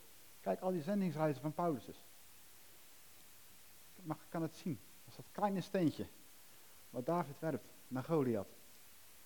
Kijk 0.41 0.59
al 0.59 0.71
die 0.71 0.81
zendingsreizen 0.81 1.41
van 1.41 1.53
Paulus 1.53 1.87
eens. 1.87 2.03
Maar 4.03 4.17
kan 4.29 4.41
het 4.41 4.55
zien. 4.55 4.79
Dat 5.17 5.25
kleine 5.31 5.61
steentje 5.61 6.07
wat 6.89 7.05
David 7.05 7.39
werpt 7.39 7.65
naar 7.87 8.03
Goliath. 8.03 8.55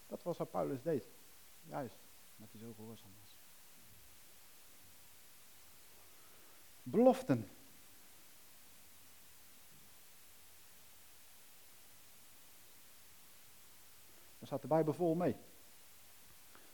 Dat 0.08 0.24
was 0.24 0.38
wat 0.38 0.52
Paulus 0.52 0.82
deed. 0.82 1.04
Juist, 1.64 1.98
omdat 2.36 2.52
hij 2.52 2.62
zo 2.62 2.74
gehoorzaam 2.74 3.12
was. 3.20 3.36
Beloften. 6.84 7.50
Daar 14.38 14.48
staat 14.48 14.62
de 14.62 14.68
Bijbel 14.68 14.94
vol 14.94 15.16
mee. 15.16 15.36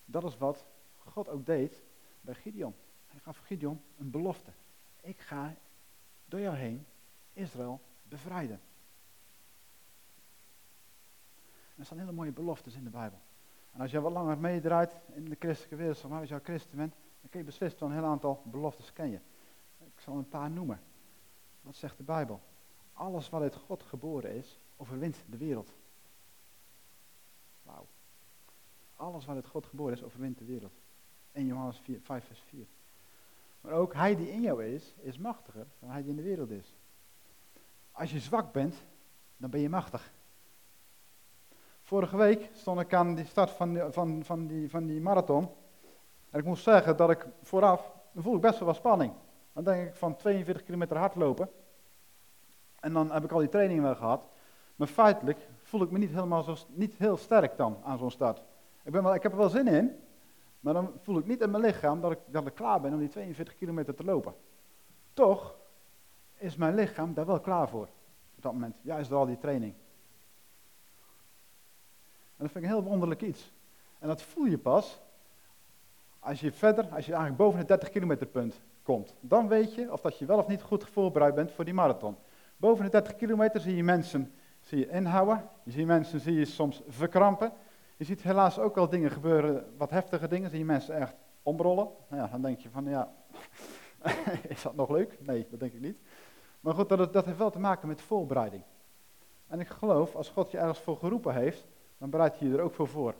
Dat 0.06 0.24
is 0.24 0.38
wat 0.38 0.66
God 0.98 1.28
ook 1.28 1.46
deed 1.46 1.82
bij 2.22 2.34
Gideon. 2.34 2.76
Hij 3.08 3.20
gaf 3.20 3.38
Gideon 3.38 3.82
een 3.98 4.12
belofte. 4.12 4.52
Ik 5.02 5.20
ga 5.20 5.56
door 6.26 6.40
jou 6.40 6.56
heen 6.56 6.86
Israël 7.34 7.82
bevrijden. 8.04 8.62
Er 11.78 11.86
staan 11.86 12.00
hele 12.00 12.12
mooie 12.12 12.32
beloftes 12.32 12.76
in 12.76 12.84
de 12.84 12.90
Bijbel. 12.90 13.20
En 13.72 13.82
als 13.82 13.92
je 13.92 14.02
wat 14.02 14.12
langer 14.12 14.38
meedraait 14.38 14.96
in 15.14 15.26
de 15.26 15.36
christelijke 15.40 15.76
wereld, 15.76 16.04
maar 16.04 16.20
als 16.20 16.30
je 16.30 16.40
christen 16.44 16.78
bent, 16.78 16.94
dan 17.22 17.30
kun 17.30 17.40
je 17.40 17.46
beslist 17.46 17.80
wel 17.80 17.90
een 17.90 17.96
heel 17.96 18.06
aantal 18.06 18.42
beloftes 18.46 18.94
ken 18.94 19.10
je. 19.10 19.20
Ik 19.80 20.00
zal 20.00 20.18
een 20.18 20.30
paar 20.30 20.50
noemen. 20.50 20.80
Wat 21.62 21.76
zegt 21.76 21.98
de 21.98 22.04
Bijbel? 22.04 22.42
Alles 22.94 23.30
wat 23.30 23.42
uit 23.42 23.56
God 23.56 23.84
geboren 23.84 24.36
is, 24.36 24.60
overwint 24.78 25.24
de 25.30 25.38
wereld. 25.38 25.74
Wauw. 27.64 27.88
Alles 28.96 29.26
wat 29.26 29.36
uit 29.36 29.48
God 29.48 29.66
geboren 29.66 29.94
is, 29.94 30.04
overwint 30.04 30.38
de 30.38 30.46
wereld. 30.46 30.74
1 31.32 31.46
Johannes 31.46 31.80
4, 31.80 32.00
5 32.02 32.26
vers 32.26 32.40
4. 32.40 32.66
Maar 33.62 33.72
ook 33.72 33.94
hij 33.94 34.16
die 34.16 34.32
in 34.32 34.42
jou 34.42 34.66
is, 34.66 34.94
is 35.00 35.18
machtiger 35.18 35.68
dan 35.80 35.90
hij 35.90 36.02
die 36.02 36.10
in 36.10 36.16
de 36.16 36.24
wereld 36.24 36.50
is. 36.50 36.76
Als 37.92 38.12
je 38.12 38.20
zwak 38.20 38.52
bent, 38.52 38.76
dan 39.38 39.50
ben 39.50 39.60
je 39.60 39.70
machtig. 39.70 40.12
Vorige 41.88 42.18
week 42.18 42.50
stond 42.54 42.80
ik 42.80 42.94
aan 42.94 43.16
die 43.16 43.26
start 43.26 43.50
van, 43.50 43.94
van, 43.94 44.24
van, 44.24 44.48
die, 44.48 44.70
van 44.70 44.86
die 44.86 45.02
marathon. 45.02 45.50
En 46.30 46.40
ik 46.40 46.46
moest 46.46 46.64
zeggen 46.64 46.98
dat 46.98 47.10
ik 47.10 47.28
vooraf, 47.42 47.94
dan 48.12 48.24
voel 48.24 48.36
ik 48.36 48.42
best 48.42 48.60
wel 48.60 48.68
wat 48.68 48.78
spanning. 48.78 49.14
Dan 49.54 49.64
denk 49.64 49.88
ik 49.88 49.96
van 49.96 50.16
42 50.16 50.64
kilometer 50.64 50.98
hardlopen. 50.98 51.50
En 52.80 52.94
dan 52.94 53.12
heb 53.12 53.24
ik 53.24 53.32
al 53.32 53.40
die 53.40 53.50
trainingen 53.50 53.84
wel 53.84 53.96
gehad. 53.96 54.28
Maar 54.76 54.88
feitelijk 54.88 55.48
voel 55.62 55.82
ik 55.82 55.92
me 55.92 55.98
niet, 55.98 56.10
helemaal 56.10 56.44
zo, 56.44 56.56
niet 56.68 56.96
heel 56.98 57.18
sterk 57.18 57.58
dan 57.58 57.78
aan 57.84 57.98
zo'n 57.98 58.12
start. 58.12 58.44
Ik, 58.84 58.92
ben 58.92 59.04
wel, 59.04 59.16
ik 59.16 59.24
heb 59.24 59.32
er 59.32 59.38
wel 59.38 59.50
zin 59.50 59.68
in, 59.68 59.96
maar 60.60 60.74
dan 60.74 60.92
voel 61.02 61.18
ik 61.18 61.26
niet 61.26 61.42
in 61.42 61.52
mijn 61.52 61.64
lichaam 61.64 62.02
dat 62.02 62.12
ik, 62.12 62.20
dat 62.26 62.48
ik 62.48 62.54
klaar 62.54 62.82
ben 62.82 62.94
om 62.94 63.00
die 63.00 63.10
42 63.10 63.56
kilometer 63.56 63.96
te 63.96 64.04
lopen. 64.04 64.34
Toch 65.14 65.56
is 66.38 66.56
mijn 66.56 66.76
lichaam 66.76 67.14
daar 67.14 67.26
wel 67.26 67.40
klaar 67.40 67.70
voor. 67.70 67.88
Op 68.36 68.44
dat 68.44 68.54
moment, 68.54 68.80
juist 68.82 69.10
door 69.10 69.20
al 69.20 69.26
die 69.26 69.38
training. 69.38 69.74
En 72.38 72.44
dat 72.44 72.52
vind 72.52 72.64
ik 72.64 72.70
een 72.70 72.78
heel 72.78 72.90
wonderlijk 72.90 73.22
iets. 73.22 73.52
En 74.00 74.08
dat 74.08 74.22
voel 74.22 74.46
je 74.46 74.58
pas 74.58 75.02
als 76.20 76.40
je 76.40 76.52
verder, 76.52 76.84
als 76.84 77.06
je 77.06 77.12
eigenlijk 77.12 77.42
boven 77.42 77.60
het 77.60 77.68
30 77.68 77.90
kilometer 77.90 78.28
punt 78.28 78.62
komt. 78.84 79.14
Dan 79.20 79.48
weet 79.48 79.76
je 79.76 79.92
of 79.92 80.02
dat 80.02 80.18
je 80.18 80.26
wel 80.26 80.38
of 80.38 80.48
niet 80.48 80.62
goed 80.62 80.84
voorbereid 80.84 81.36
bent 81.36 81.52
voor 81.52 81.66
die 81.66 81.74
marathon. 81.74 82.16
Boven 82.58 82.86
de 82.86 82.92
30 82.92 83.16
kilometer 83.16 83.60
zie 83.62 83.76
je 83.76 83.84
mensen 83.84 84.34
zie 84.62 84.80
je 84.80 84.90
inhouden. 84.90 85.50
Je 85.64 85.72
ziet 85.72 85.86
mensen 85.86 86.20
zie 86.20 86.34
je 86.34 86.46
soms 86.46 86.82
verkrampen. 86.88 87.52
Je 87.98 88.04
ziet 88.04 88.22
helaas 88.22 88.60
ook 88.60 88.76
wel 88.76 88.90
dingen 88.90 89.12
gebeuren, 89.12 89.74
wat 89.78 89.90
heftige 89.90 90.28
dingen. 90.28 90.50
Zie 90.50 90.60
je 90.60 90.66
mensen 90.66 90.96
echt 90.96 91.16
omrollen. 91.44 91.88
Nou 92.08 92.22
ja, 92.22 92.28
dan 92.28 92.42
denk 92.42 92.60
je 92.60 92.70
van 92.70 92.86
ja, 92.90 93.14
is 94.48 94.62
dat 94.62 94.76
nog 94.76 94.90
leuk? 94.90 95.18
Nee, 95.20 95.48
dat 95.50 95.60
denk 95.60 95.74
ik 95.74 95.82
niet. 95.82 95.98
Maar 96.60 96.74
goed, 96.74 96.90
dat, 96.90 97.14
dat 97.14 97.26
heeft 97.26 97.38
wel 97.38 97.50
te 97.50 97.60
maken 97.60 97.88
met 97.88 98.02
voorbereiding. 98.02 98.64
En 99.48 99.60
ik 99.60 99.68
geloof, 99.68 100.16
als 100.16 100.30
God 100.30 100.52
je 100.52 100.58
ergens 100.58 100.80
voor 100.80 100.98
geroepen 100.98 101.34
heeft, 101.34 101.68
dan 101.98 102.10
bereid 102.10 102.40
je 102.40 102.48
je 102.48 102.58
er 102.58 102.64
ook 102.64 102.74
voor 102.74 102.88
voor. 102.88 103.16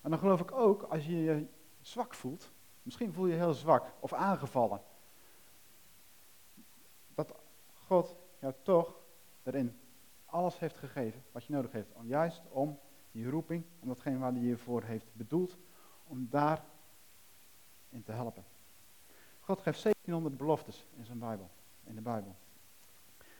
En 0.00 0.10
dan 0.10 0.18
geloof 0.18 0.40
ik 0.40 0.52
ook, 0.52 0.82
als 0.82 1.06
je 1.06 1.16
je 1.16 1.46
zwak 1.80 2.14
voelt, 2.14 2.50
misschien 2.82 3.12
voel 3.12 3.26
je 3.26 3.32
je 3.32 3.38
heel 3.38 3.54
zwak 3.54 3.92
of 4.00 4.12
aangevallen, 4.12 4.82
dat 7.14 7.34
God 7.86 8.16
jou 8.38 8.54
toch 8.62 9.00
erin 9.42 9.80
alles 10.24 10.58
heeft 10.58 10.76
gegeven 10.76 11.24
wat 11.32 11.44
je 11.44 11.52
nodig 11.52 11.72
heeft. 11.72 11.92
Om, 11.92 12.06
juist 12.06 12.42
om 12.48 12.78
die 13.10 13.30
roeping, 13.30 13.64
om 13.80 13.88
datgene 13.88 14.18
waar 14.18 14.32
hij 14.32 14.40
je 14.40 14.56
voor 14.56 14.82
heeft 14.82 15.06
bedoeld, 15.12 15.56
om 16.04 16.26
daar 16.30 16.64
in 17.88 18.02
te 18.02 18.12
helpen. 18.12 18.44
God 19.40 19.60
geeft 19.60 19.82
1700 19.82 20.36
beloftes 20.36 20.86
in 20.96 21.04
zijn 21.04 21.18
Bijbel, 21.18 21.50
in 21.84 21.94
de 21.94 22.00
Bijbel. 22.00 22.36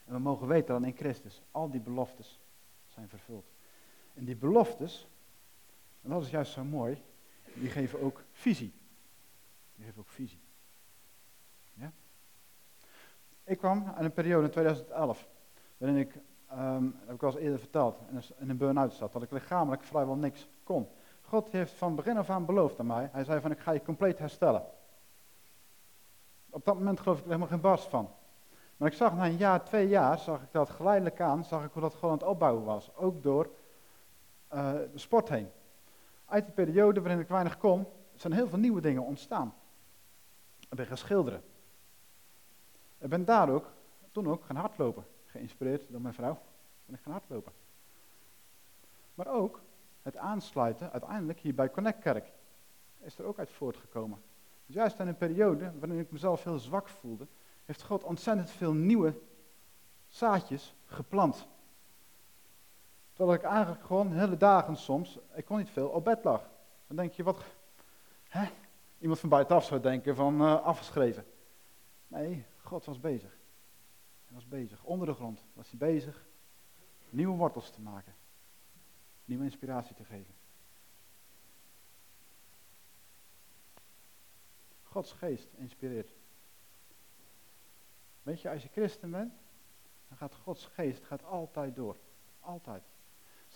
En 0.04 0.12
we 0.12 0.18
mogen 0.18 0.46
weten 0.46 0.74
dat 0.74 0.90
in 0.90 0.96
Christus 0.96 1.42
al 1.50 1.70
die 1.70 1.80
beloftes 1.80 2.40
zijn 2.86 3.08
vervuld. 3.08 3.44
En 4.18 4.24
die 4.24 4.36
beloftes, 4.36 5.08
en 6.02 6.10
dat 6.10 6.22
is 6.22 6.30
juist 6.30 6.52
zo 6.52 6.64
mooi, 6.64 7.02
die 7.54 7.70
geven 7.70 8.00
ook 8.00 8.24
visie. 8.32 8.72
Die 9.74 9.84
geven 9.84 10.00
ook 10.00 10.08
visie. 10.08 10.40
Ja? 11.74 11.92
Ik 13.44 13.58
kwam 13.58 13.92
aan 13.96 14.04
een 14.04 14.12
periode 14.12 14.44
in 14.44 14.50
2011, 14.50 15.28
waarin 15.76 15.98
ik, 15.98 16.14
um, 16.52 16.96
heb 17.04 17.14
ik 17.14 17.22
al 17.22 17.28
eens 17.28 17.38
eerder 17.38 17.58
verteld, 17.58 17.98
in 18.38 18.50
een 18.50 18.56
burn-out 18.56 18.92
zat, 18.92 19.12
dat 19.12 19.22
ik 19.22 19.30
lichamelijk 19.30 19.82
vrijwel 19.82 20.16
niks 20.16 20.48
kon. 20.62 20.88
God 21.22 21.50
heeft 21.50 21.72
van 21.72 21.94
begin 21.94 22.16
af 22.16 22.30
aan 22.30 22.44
beloofd 22.46 22.80
aan 22.80 22.86
mij, 22.86 23.08
hij 23.12 23.24
zei 23.24 23.40
van 23.40 23.50
ik 23.50 23.58
ga 23.58 23.72
je 23.72 23.82
compleet 23.82 24.18
herstellen. 24.18 24.64
Op 26.50 26.64
dat 26.64 26.74
moment 26.74 27.00
geloof 27.00 27.16
ik 27.16 27.22
er 27.22 27.28
helemaal 27.28 27.50
geen 27.50 27.60
barst 27.60 27.88
van. 27.88 28.10
Maar 28.76 28.88
ik 28.88 28.94
zag 28.94 29.14
na 29.14 29.24
een 29.24 29.36
jaar, 29.36 29.64
twee 29.64 29.88
jaar, 29.88 30.18
zag 30.18 30.42
ik 30.42 30.52
dat 30.52 30.70
geleidelijk 30.70 31.20
aan, 31.20 31.44
zag 31.44 31.64
ik 31.64 31.72
hoe 31.72 31.82
dat 31.82 31.94
gewoon 31.94 32.10
aan 32.10 32.18
het 32.18 32.28
opbouwen 32.28 32.64
was. 32.64 32.96
Ook 32.96 33.22
door 33.22 33.50
uh, 34.54 34.72
de 34.72 34.98
sport 34.98 35.28
heen. 35.28 35.48
Uit 36.24 36.44
die 36.44 36.54
periode 36.54 37.00
waarin 37.00 37.20
ik 37.20 37.28
weinig 37.28 37.58
kon, 37.58 37.86
zijn 38.14 38.32
heel 38.32 38.48
veel 38.48 38.58
nieuwe 38.58 38.80
dingen 38.80 39.02
ontstaan. 39.02 39.54
Ik 40.60 40.76
ben 40.76 40.86
gaan 40.86 40.96
schilderen. 40.96 41.42
Ik 42.98 43.08
ben 43.08 43.24
daar 43.24 43.48
ook, 43.48 43.72
toen 44.12 44.28
ook, 44.28 44.44
gaan 44.44 44.56
hardlopen. 44.56 45.06
Geïnspireerd 45.26 45.86
door 45.88 46.00
mijn 46.00 46.14
vrouw, 46.14 46.38
ben 46.86 46.94
ik 46.94 47.02
gaan 47.02 47.12
hardlopen. 47.12 47.52
Maar 49.14 49.26
ook 49.26 49.60
het 50.02 50.16
aansluiten 50.16 50.92
uiteindelijk 50.92 51.38
hier 51.38 51.54
bij 51.54 51.70
Connect 51.70 51.98
Kerk 51.98 52.32
is 53.00 53.18
er 53.18 53.24
ook 53.24 53.38
uit 53.38 53.50
voortgekomen. 53.50 54.22
Dus 54.66 54.74
juist 54.74 54.98
in 54.98 55.06
een 55.06 55.16
periode 55.16 55.72
waarin 55.78 55.98
ik 55.98 56.10
mezelf 56.10 56.44
heel 56.44 56.58
zwak 56.58 56.88
voelde, 56.88 57.26
heeft 57.64 57.82
God 57.82 58.04
ontzettend 58.04 58.50
veel 58.50 58.72
nieuwe 58.72 59.20
zaadjes 60.06 60.74
geplant. 60.86 61.48
Terwijl 63.18 63.38
ik 63.38 63.44
eigenlijk 63.44 63.84
gewoon 63.84 64.12
hele 64.12 64.36
dagen 64.36 64.76
soms, 64.76 65.18
ik 65.34 65.44
kon 65.44 65.58
niet 65.58 65.70
veel, 65.70 65.88
op 65.88 66.04
bed 66.04 66.24
lag. 66.24 66.50
Dan 66.86 66.96
denk 66.96 67.12
je, 67.12 67.22
wat, 67.22 67.44
hè? 68.28 68.48
Iemand 68.98 69.20
van 69.20 69.28
buitenaf 69.28 69.64
zou 69.64 69.80
denken 69.80 70.16
van 70.16 70.42
uh, 70.42 70.62
afgeschreven. 70.62 71.24
Nee, 72.08 72.44
God 72.56 72.84
was 72.84 73.00
bezig. 73.00 73.30
Hij 74.24 74.34
was 74.34 74.48
bezig. 74.48 74.84
Onder 74.84 75.06
de 75.06 75.14
grond 75.14 75.44
was 75.52 75.70
hij 75.70 75.78
bezig 75.78 76.26
nieuwe 77.10 77.36
wortels 77.36 77.70
te 77.70 77.80
maken. 77.80 78.14
Nieuwe 79.24 79.44
inspiratie 79.44 79.94
te 79.94 80.04
geven. 80.04 80.34
Gods 84.82 85.12
geest 85.12 85.48
inspireert. 85.54 86.10
Weet 88.22 88.40
je, 88.40 88.50
als 88.50 88.62
je 88.62 88.68
christen 88.68 89.10
bent, 89.10 89.32
dan 90.08 90.16
gaat 90.16 90.34
Gods 90.34 90.66
geest 90.66 91.04
gaat 91.04 91.24
altijd 91.24 91.76
door. 91.76 91.96
Altijd. 92.40 92.82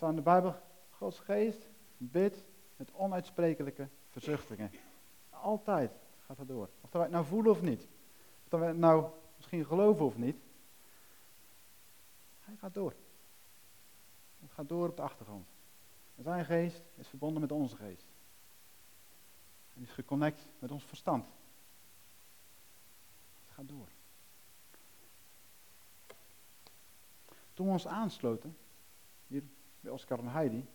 In 0.08 0.16
de 0.16 0.22
Bijbel, 0.22 0.54
Gods 0.90 1.18
geest 1.18 1.68
bidt 1.96 2.44
met 2.76 2.92
onuitsprekelijke 2.92 3.88
verzuchtingen. 4.10 4.70
Altijd 5.30 5.92
gaat 6.26 6.36
dat 6.36 6.48
door. 6.48 6.68
Of 6.80 6.92
wij 6.92 7.02
het 7.02 7.10
nou 7.10 7.24
voelen 7.24 7.52
of 7.52 7.62
niet. 7.62 7.88
Of 8.44 8.58
wij 8.58 8.68
het 8.68 8.78
nou 8.78 9.10
misschien 9.36 9.64
geloven 9.64 10.04
of 10.04 10.16
niet. 10.16 10.36
Hij 12.40 12.56
gaat 12.56 12.74
door. 12.74 12.94
Het 14.40 14.52
gaat 14.52 14.68
door 14.68 14.88
op 14.88 14.96
de 14.96 15.02
achtergrond. 15.02 15.46
Zijn 16.22 16.44
geest 16.44 16.82
is 16.94 17.08
verbonden 17.08 17.40
met 17.40 17.52
onze 17.52 17.76
geest. 17.76 18.06
En 19.74 19.82
is 19.82 19.90
geconnect 19.90 20.48
met 20.58 20.70
ons 20.70 20.84
verstand. 20.84 21.24
Het 23.44 23.54
gaat 23.54 23.68
door. 23.68 23.88
Toen 27.54 27.66
we 27.66 27.72
ons 27.72 27.86
aansloten, 27.86 28.56
hier 29.26 29.42
bij 29.82 29.92
Oscar 29.92 30.18
en 30.18 30.28
Heidi, 30.28 30.66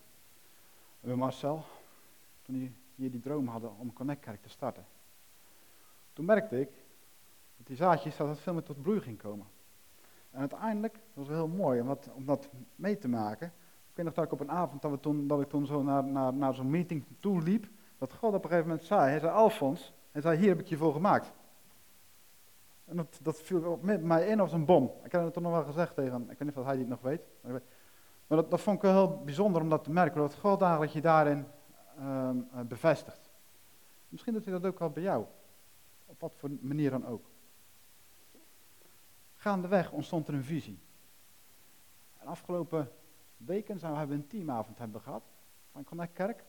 en 1.00 1.18
Marcel, 1.18 1.64
toen 2.42 2.54
die 2.54 2.72
hier 2.94 3.10
die 3.10 3.20
droom 3.20 3.46
hadden 3.46 3.78
om 3.78 3.92
Connect 3.92 4.20
Kerk 4.20 4.42
te 4.42 4.48
starten. 4.48 4.86
Toen 6.12 6.24
merkte 6.24 6.60
ik 6.60 6.68
dat 7.56 7.66
die 7.66 7.76
zaadjes 7.76 8.16
dat 8.16 8.28
het 8.28 8.40
veel 8.40 8.52
meer 8.52 8.62
tot 8.62 8.82
bloei 8.82 9.00
ging 9.00 9.18
komen. 9.18 9.46
En 10.30 10.40
uiteindelijk, 10.40 10.92
dat 10.92 11.26
was 11.26 11.28
heel 11.28 11.48
mooi 11.48 11.80
om 11.80 11.86
dat, 11.86 12.10
om 12.14 12.24
dat 12.24 12.48
mee 12.76 12.98
te 12.98 13.08
maken. 13.08 13.46
Ik 13.90 13.94
weet 13.94 14.04
nog 14.04 14.14
dat 14.14 14.24
ik 14.24 14.32
op 14.32 14.40
een 14.40 14.50
avond, 14.50 14.82
dat, 14.82 14.90
we 14.90 15.00
toen, 15.00 15.26
dat 15.26 15.40
ik 15.40 15.48
toen 15.48 15.66
zo 15.66 15.82
naar, 15.82 16.04
naar, 16.04 16.34
naar 16.34 16.54
zo'n 16.54 16.70
meeting 16.70 17.04
toe 17.18 17.42
liep, 17.42 17.68
dat 17.98 18.12
God 18.12 18.34
op 18.34 18.42
een 18.44 18.50
gegeven 18.50 18.68
moment 18.68 18.86
zei, 18.86 19.00
hij 19.00 19.18
zei, 19.18 19.32
Alfons, 19.32 19.94
hij 20.12 20.20
zei, 20.20 20.38
hier 20.38 20.48
heb 20.48 20.60
ik 20.60 20.66
je 20.66 20.76
voor 20.76 20.92
gemaakt. 20.92 21.32
En 22.84 22.96
dat, 22.96 23.18
dat 23.22 23.42
viel 23.42 23.62
op 23.62 23.82
mij 23.82 24.26
in 24.26 24.40
als 24.40 24.52
een 24.52 24.64
bom. 24.64 24.92
Ik 25.04 25.12
heb 25.12 25.22
het 25.22 25.32
toen 25.32 25.42
nog 25.42 25.52
wel 25.52 25.64
gezegd 25.64 25.94
tegen, 25.94 26.22
ik 26.22 26.38
weet 26.38 26.48
niet 26.48 26.56
of 26.56 26.64
hij 26.64 26.76
dit 26.76 26.88
nog 26.88 27.00
weet. 27.00 27.20
Maar 27.40 27.62
dat, 28.36 28.50
dat 28.50 28.60
vond 28.60 28.76
ik 28.76 28.82
wel 28.82 28.92
heel 28.92 29.22
bijzonder 29.24 29.62
om 29.62 29.68
dat 29.68 29.84
te 29.84 29.90
merken, 29.90 30.20
dat 30.20 30.34
God 30.34 30.62
eigenlijk 30.62 30.92
je 30.92 31.00
daarin 31.00 31.46
um, 32.00 32.48
bevestigt. 32.68 33.30
Misschien 34.08 34.32
doet 34.32 34.44
hij 34.44 34.52
dat 34.52 34.66
ook 34.66 34.78
wel 34.78 34.90
bij 34.90 35.02
jou. 35.02 35.24
Op 36.06 36.20
wat 36.20 36.32
voor 36.36 36.50
manier 36.60 36.90
dan 36.90 37.06
ook. 37.06 37.26
Gaandeweg 39.36 39.90
ontstond 39.90 40.28
er 40.28 40.34
een 40.34 40.44
visie. 40.44 40.78
En 42.18 42.26
afgelopen 42.26 42.92
weken 43.36 43.78
zijn 43.78 43.92
we 43.92 43.98
hebben 43.98 44.16
een 44.16 44.26
teamavond 44.26 44.78
hebben 44.78 45.00
gehad. 45.00 45.22
Van 45.72 45.84
Connect 45.84 46.12
Kerk. 46.12 46.44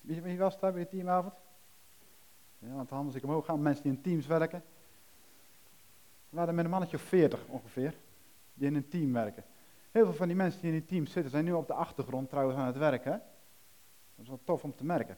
Wie, 0.00 0.38
was 0.38 0.58
daar 0.58 0.72
bij 0.72 0.82
de 0.82 0.88
teamavond? 0.88 1.34
Ja, 2.58 2.74
want 2.74 2.92
anders 2.92 3.16
ik 3.16 3.24
omhoog 3.24 3.44
gaan, 3.44 3.62
mensen 3.62 3.82
die 3.82 3.92
in 3.92 4.00
teams 4.00 4.26
werken. 4.26 4.62
We 6.28 6.36
waren 6.36 6.54
met 6.54 6.64
een 6.64 6.70
mannetje 6.70 6.96
of 6.96 7.02
veertig 7.02 7.46
ongeveer, 7.46 7.94
die 8.54 8.66
in 8.66 8.74
een 8.74 8.88
team 8.88 9.12
werken. 9.12 9.44
Heel 9.98 10.06
veel 10.06 10.16
van 10.16 10.26
die 10.26 10.36
mensen 10.36 10.60
die 10.60 10.70
in 10.72 10.78
die 10.78 10.86
team 10.86 11.06
zitten, 11.06 11.30
zijn 11.30 11.44
nu 11.44 11.52
op 11.52 11.66
de 11.66 11.72
achtergrond 11.72 12.28
trouwens 12.28 12.58
aan 12.58 12.66
het 12.66 12.76
werken. 12.76 13.12
Dat 14.14 14.24
is 14.24 14.28
wel 14.28 14.40
tof 14.44 14.64
om 14.64 14.74
te 14.76 14.84
merken. 14.84 15.16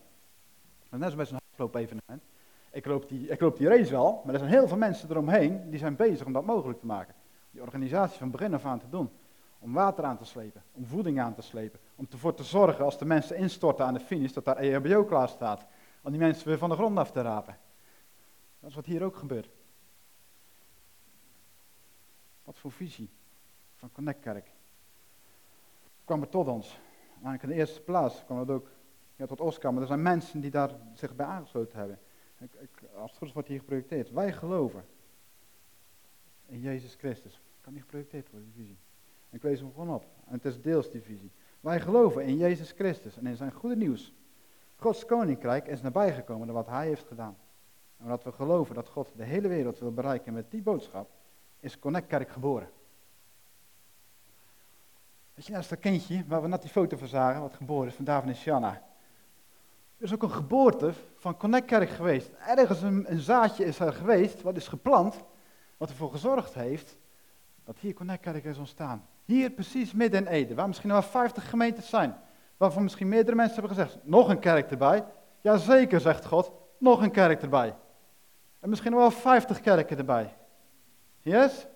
Dat 0.88 0.92
is 0.92 0.98
net 0.98 1.00
zoals 1.00 1.14
bij 1.14 1.24
zo'n 1.24 1.38
hardloop-evenement. 1.46 2.22
Ik 2.70 2.86
loop, 2.86 3.08
die, 3.08 3.28
ik 3.28 3.40
loop 3.40 3.56
die 3.56 3.68
race 3.68 3.90
wel, 3.90 4.22
maar 4.24 4.34
er 4.34 4.40
zijn 4.40 4.52
heel 4.52 4.68
veel 4.68 4.76
mensen 4.76 5.10
eromheen 5.10 5.70
die 5.70 5.78
zijn 5.78 5.96
bezig 5.96 6.26
om 6.26 6.32
dat 6.32 6.44
mogelijk 6.44 6.80
te 6.80 6.86
maken. 6.86 7.14
Die 7.50 7.62
organisatie 7.62 8.18
van 8.18 8.30
begin 8.30 8.54
af 8.54 8.64
aan 8.64 8.78
te 8.78 8.88
doen. 8.88 9.10
Om 9.58 9.72
water 9.72 10.04
aan 10.04 10.18
te 10.18 10.24
slepen, 10.24 10.62
om 10.72 10.86
voeding 10.86 11.20
aan 11.20 11.34
te 11.34 11.42
slepen. 11.42 11.80
Om 11.96 12.06
ervoor 12.10 12.34
te 12.34 12.44
zorgen 12.44 12.84
als 12.84 12.98
de 12.98 13.04
mensen 13.04 13.36
instorten 13.36 13.84
aan 13.84 13.94
de 13.94 14.00
finish, 14.00 14.32
dat 14.32 14.44
daar 14.44 14.56
EHBO 14.56 15.04
klaar 15.04 15.28
staat. 15.28 15.66
Om 16.02 16.10
die 16.10 16.20
mensen 16.20 16.48
weer 16.48 16.58
van 16.58 16.68
de 16.68 16.74
grond 16.74 16.98
af 16.98 17.10
te 17.10 17.22
rapen. 17.22 17.58
Dat 18.60 18.70
is 18.70 18.76
wat 18.76 18.86
hier 18.86 19.02
ook 19.02 19.16
gebeurt. 19.16 19.50
Wat 22.44 22.58
voor 22.58 22.72
visie 22.72 23.10
van 23.76 23.92
Connect 23.92 24.20
Kerk. 24.20 24.50
Kwam 26.10 26.22
er 26.22 26.28
tot 26.28 26.48
ons. 26.48 26.80
Eigenlijk 27.12 27.42
in 27.42 27.48
de 27.48 27.54
eerste 27.54 27.80
plaats 27.80 28.24
kwam 28.24 28.38
het 28.38 28.50
ook 28.50 28.70
ja, 29.16 29.26
tot 29.26 29.40
Oscar, 29.40 29.72
maar 29.72 29.82
er 29.82 29.88
zijn 29.88 30.02
mensen 30.02 30.40
die 30.40 30.50
daar 30.50 30.70
zich 30.94 31.16
bij 31.16 31.26
aangesloten 31.26 31.78
hebben. 31.78 31.98
Ik, 32.38 32.54
ik, 32.54 32.70
als 32.96 33.10
het 33.10 33.18
goed 33.18 33.28
is 33.28 33.34
wordt 33.34 33.48
hier 33.48 33.58
geprojecteerd. 33.58 34.10
Wij 34.10 34.32
geloven 34.32 34.84
in 36.46 36.60
Jezus 36.60 36.94
Christus. 36.94 37.42
Kan 37.60 37.72
niet 37.72 37.82
geprojecteerd 37.82 38.30
worden, 38.30 38.52
die 38.52 38.62
visie. 38.62 38.78
En 39.30 39.36
ik 39.36 39.42
lees 39.42 39.60
hem 39.60 39.72
gewoon 39.72 39.94
op. 39.94 40.06
En 40.26 40.32
het 40.34 40.44
is 40.44 40.60
deels 40.60 40.90
die 40.90 41.02
visie. 41.02 41.30
Wij 41.60 41.80
geloven 41.80 42.24
in 42.24 42.36
Jezus 42.36 42.72
Christus 42.72 43.16
en 43.16 43.26
in 43.26 43.36
zijn 43.36 43.52
goede 43.52 43.76
nieuws. 43.76 44.14
Gods 44.76 45.04
koninkrijk 45.04 45.66
is 45.66 45.82
nabijgekomen 45.82 46.46
door 46.46 46.56
wat 46.56 46.66
hij 46.66 46.86
heeft 46.86 47.06
gedaan. 47.06 47.36
En 47.96 48.04
omdat 48.04 48.24
we 48.24 48.32
geloven 48.32 48.74
dat 48.74 48.88
God 48.88 49.12
de 49.16 49.24
hele 49.24 49.48
wereld 49.48 49.78
wil 49.78 49.92
bereiken 49.92 50.32
met 50.32 50.50
die 50.50 50.62
boodschap, 50.62 51.10
is 51.60 51.78
Connect 51.78 52.06
Kerk 52.06 52.28
geboren. 52.28 52.68
Weet 55.40 55.48
je, 55.48 55.54
dat 55.54 55.64
is 55.64 55.68
dat 55.68 55.78
kindje 55.78 56.24
waar 56.26 56.42
we 56.42 56.48
net 56.48 56.62
die 56.62 56.70
foto 56.70 56.96
van 56.96 57.08
zagen, 57.08 57.40
wat 57.40 57.54
geboren 57.54 57.88
is 57.88 57.94
van 57.94 58.04
David 58.04 58.28
en 58.28 58.36
Shanna. 58.36 58.70
Er 59.96 60.04
is 60.04 60.14
ook 60.14 60.22
een 60.22 60.30
geboorte 60.30 60.92
van 61.16 61.36
Connect 61.36 61.66
Kerk 61.66 61.90
geweest. 61.90 62.30
Ergens 62.46 62.82
een, 62.82 63.12
een, 63.12 63.20
zaadje 63.20 63.64
is 63.64 63.78
er 63.78 63.92
geweest, 63.92 64.42
wat 64.42 64.56
is 64.56 64.68
geplant, 64.68 65.20
wat 65.76 65.88
ervoor 65.88 66.10
gezorgd 66.10 66.54
heeft 66.54 66.96
dat 67.64 67.78
hier 67.78 67.94
Connect 67.94 68.20
Kerk 68.20 68.44
is 68.44 68.58
ontstaan. 68.58 69.06
Hier 69.24 69.50
precies 69.50 69.92
midden 69.92 70.20
in 70.20 70.32
Ede, 70.32 70.54
waar 70.54 70.66
misschien 70.66 70.90
wel 70.90 71.02
50 71.02 71.50
gemeentes 71.50 71.88
zijn. 71.88 72.16
Waarvan 72.56 72.82
misschien 72.82 73.08
meerdere 73.08 73.36
mensen 73.36 73.60
hebben 73.60 73.76
gezegd, 73.76 73.98
nog 74.02 74.28
een 74.28 74.40
kerk 74.40 74.70
erbij. 74.70 75.04
Jazeker, 75.40 76.00
zegt 76.00 76.26
God, 76.26 76.52
nog 76.78 77.02
een 77.02 77.10
kerk 77.10 77.42
erbij. 77.42 77.74
En 78.60 78.68
misschien 78.68 78.94
wel 78.94 79.10
50 79.10 79.60
kerken 79.60 79.98
erbij. 79.98 80.34
Yes? 81.20 81.66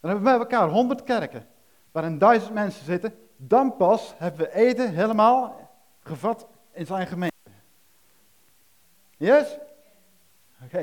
Dan 0.00 0.10
hebben 0.10 0.32
we 0.32 0.38
bij 0.38 0.38
elkaar 0.38 0.68
100 0.68 1.02
kerken, 1.02 1.46
waarin 1.92 2.18
duizend 2.18 2.54
mensen 2.54 2.84
zitten. 2.84 3.14
Dan 3.36 3.76
pas 3.76 4.14
hebben 4.16 4.40
we 4.40 4.54
Ede 4.54 4.88
helemaal 4.88 5.70
gevat 6.00 6.46
in 6.72 6.86
zijn 6.86 7.06
gemeente. 7.06 7.50
Yes? 9.16 9.58
Oké. 10.64 10.78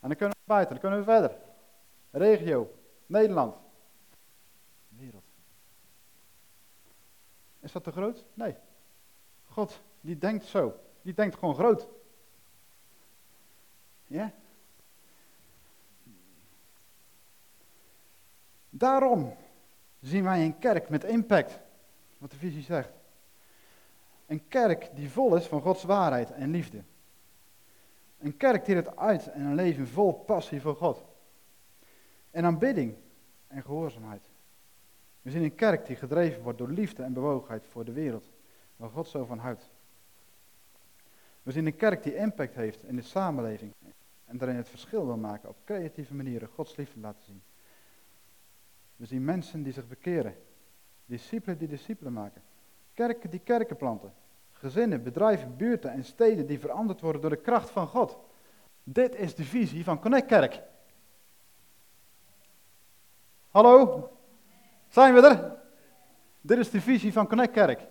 En 0.00 0.08
dan 0.08 0.16
kunnen 0.16 0.36
we 0.38 0.44
buiten, 0.44 0.70
dan 0.70 0.80
kunnen 0.80 0.98
we 0.98 1.04
verder. 1.04 1.36
Regio, 2.10 2.74
Nederland. 3.06 3.56
Wereld. 4.88 5.24
Is 7.60 7.72
dat 7.72 7.84
te 7.84 7.92
groot? 7.92 8.24
Nee. 8.34 8.56
God, 9.48 9.80
die 10.00 10.18
denkt 10.18 10.44
zo. 10.44 10.80
Die 11.02 11.14
denkt 11.14 11.36
gewoon 11.36 11.54
groot. 11.54 11.88
Ja? 14.06 14.32
Daarom 18.70 19.36
zien 20.00 20.24
wij 20.24 20.44
een 20.44 20.58
kerk 20.58 20.88
met 20.88 21.04
impact. 21.04 21.58
Wat 22.18 22.30
de 22.30 22.36
visie 22.36 22.62
zegt. 22.62 22.90
Een 24.26 24.48
kerk 24.48 24.90
die 24.94 25.10
vol 25.10 25.36
is 25.36 25.46
van 25.46 25.60
Gods 25.60 25.82
waarheid 25.82 26.30
en 26.30 26.50
liefde. 26.50 26.82
Een 28.18 28.36
kerk 28.36 28.64
die 28.64 28.76
het 28.76 28.96
uit 28.96 29.30
en 29.30 29.40
een 29.40 29.54
leven 29.54 29.88
vol 29.88 30.12
passie 30.12 30.60
voor 30.60 30.76
God. 30.76 31.04
En 32.30 32.44
aanbidding 32.44 32.94
en 33.46 33.62
gehoorzaamheid. 33.62 34.22
We 35.22 35.30
zien 35.30 35.42
een 35.42 35.54
kerk 35.54 35.86
die 35.86 35.96
gedreven 35.96 36.42
wordt 36.42 36.58
door 36.58 36.70
liefde 36.70 37.02
en 37.02 37.12
bewogenheid 37.12 37.64
voor 37.70 37.84
de 37.84 37.92
wereld, 37.92 38.24
waar 38.76 38.90
God 38.90 39.08
zo 39.08 39.24
van 39.24 39.38
houdt. 39.38 39.68
We 41.42 41.52
zien 41.52 41.66
een 41.66 41.76
kerk 41.76 42.02
die 42.02 42.16
impact 42.16 42.54
heeft 42.54 42.82
in 42.82 42.96
de 42.96 43.02
samenleving 43.02 43.72
en 44.24 44.38
daarin 44.38 44.56
het 44.56 44.68
verschil 44.68 45.06
wil 45.06 45.16
maken 45.16 45.48
op 45.48 45.56
creatieve 45.64 46.14
manieren 46.14 46.48
Gods 46.48 46.76
liefde 46.76 47.00
laten 47.00 47.24
zien. 47.24 47.42
We 48.96 49.06
zien 49.06 49.24
mensen 49.24 49.62
die 49.62 49.72
zich 49.72 49.88
bekeren, 49.88 50.36
discipelen 51.04 51.58
die 51.58 51.68
discipelen 51.68 52.12
maken, 52.12 52.42
kerken 52.94 53.30
die 53.30 53.40
kerken 53.40 53.76
planten, 53.76 54.14
gezinnen, 54.50 55.02
bedrijven, 55.02 55.56
buurten 55.56 55.90
en 55.90 56.04
steden 56.04 56.46
die 56.46 56.58
veranderd 56.58 57.00
worden 57.00 57.20
door 57.20 57.30
de 57.30 57.40
kracht 57.40 57.70
van 57.70 57.86
God. 57.86 58.18
Dit 58.84 59.14
is 59.14 59.34
de 59.34 59.44
visie 59.44 59.84
van 59.84 60.00
Connect 60.00 60.26
Kerk. 60.26 60.62
Hallo? 63.50 64.10
Zijn 64.88 65.14
we 65.14 65.20
er? 65.20 65.58
Dit 66.40 66.58
is 66.58 66.70
de 66.70 66.80
visie 66.80 67.12
van 67.12 67.28
Connect 67.28 67.52
Kerk. 67.52 67.86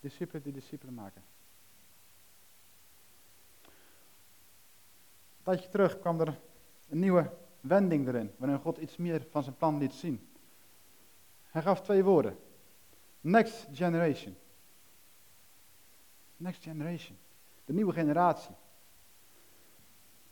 Discipelen 0.00 0.42
die 0.42 0.52
discipelen 0.52 0.94
maken. 0.94 1.22
Tijdje 5.42 5.68
terug 5.68 5.98
kwam 5.98 6.20
er 6.20 6.40
een 6.88 6.98
nieuwe 6.98 7.30
wending 7.60 8.08
erin, 8.08 8.32
waarin 8.36 8.58
God 8.58 8.78
iets 8.78 8.96
meer 8.96 9.26
van 9.30 9.42
zijn 9.42 9.56
plan 9.56 9.78
liet 9.78 9.94
zien. 9.94 10.28
Hij 11.42 11.62
gaf 11.62 11.80
twee 11.80 12.04
woorden. 12.04 12.38
Next 13.20 13.66
generation. 13.72 14.36
Next 16.36 16.62
generation. 16.62 17.18
De 17.64 17.72
nieuwe 17.72 17.92
generatie. 17.92 18.54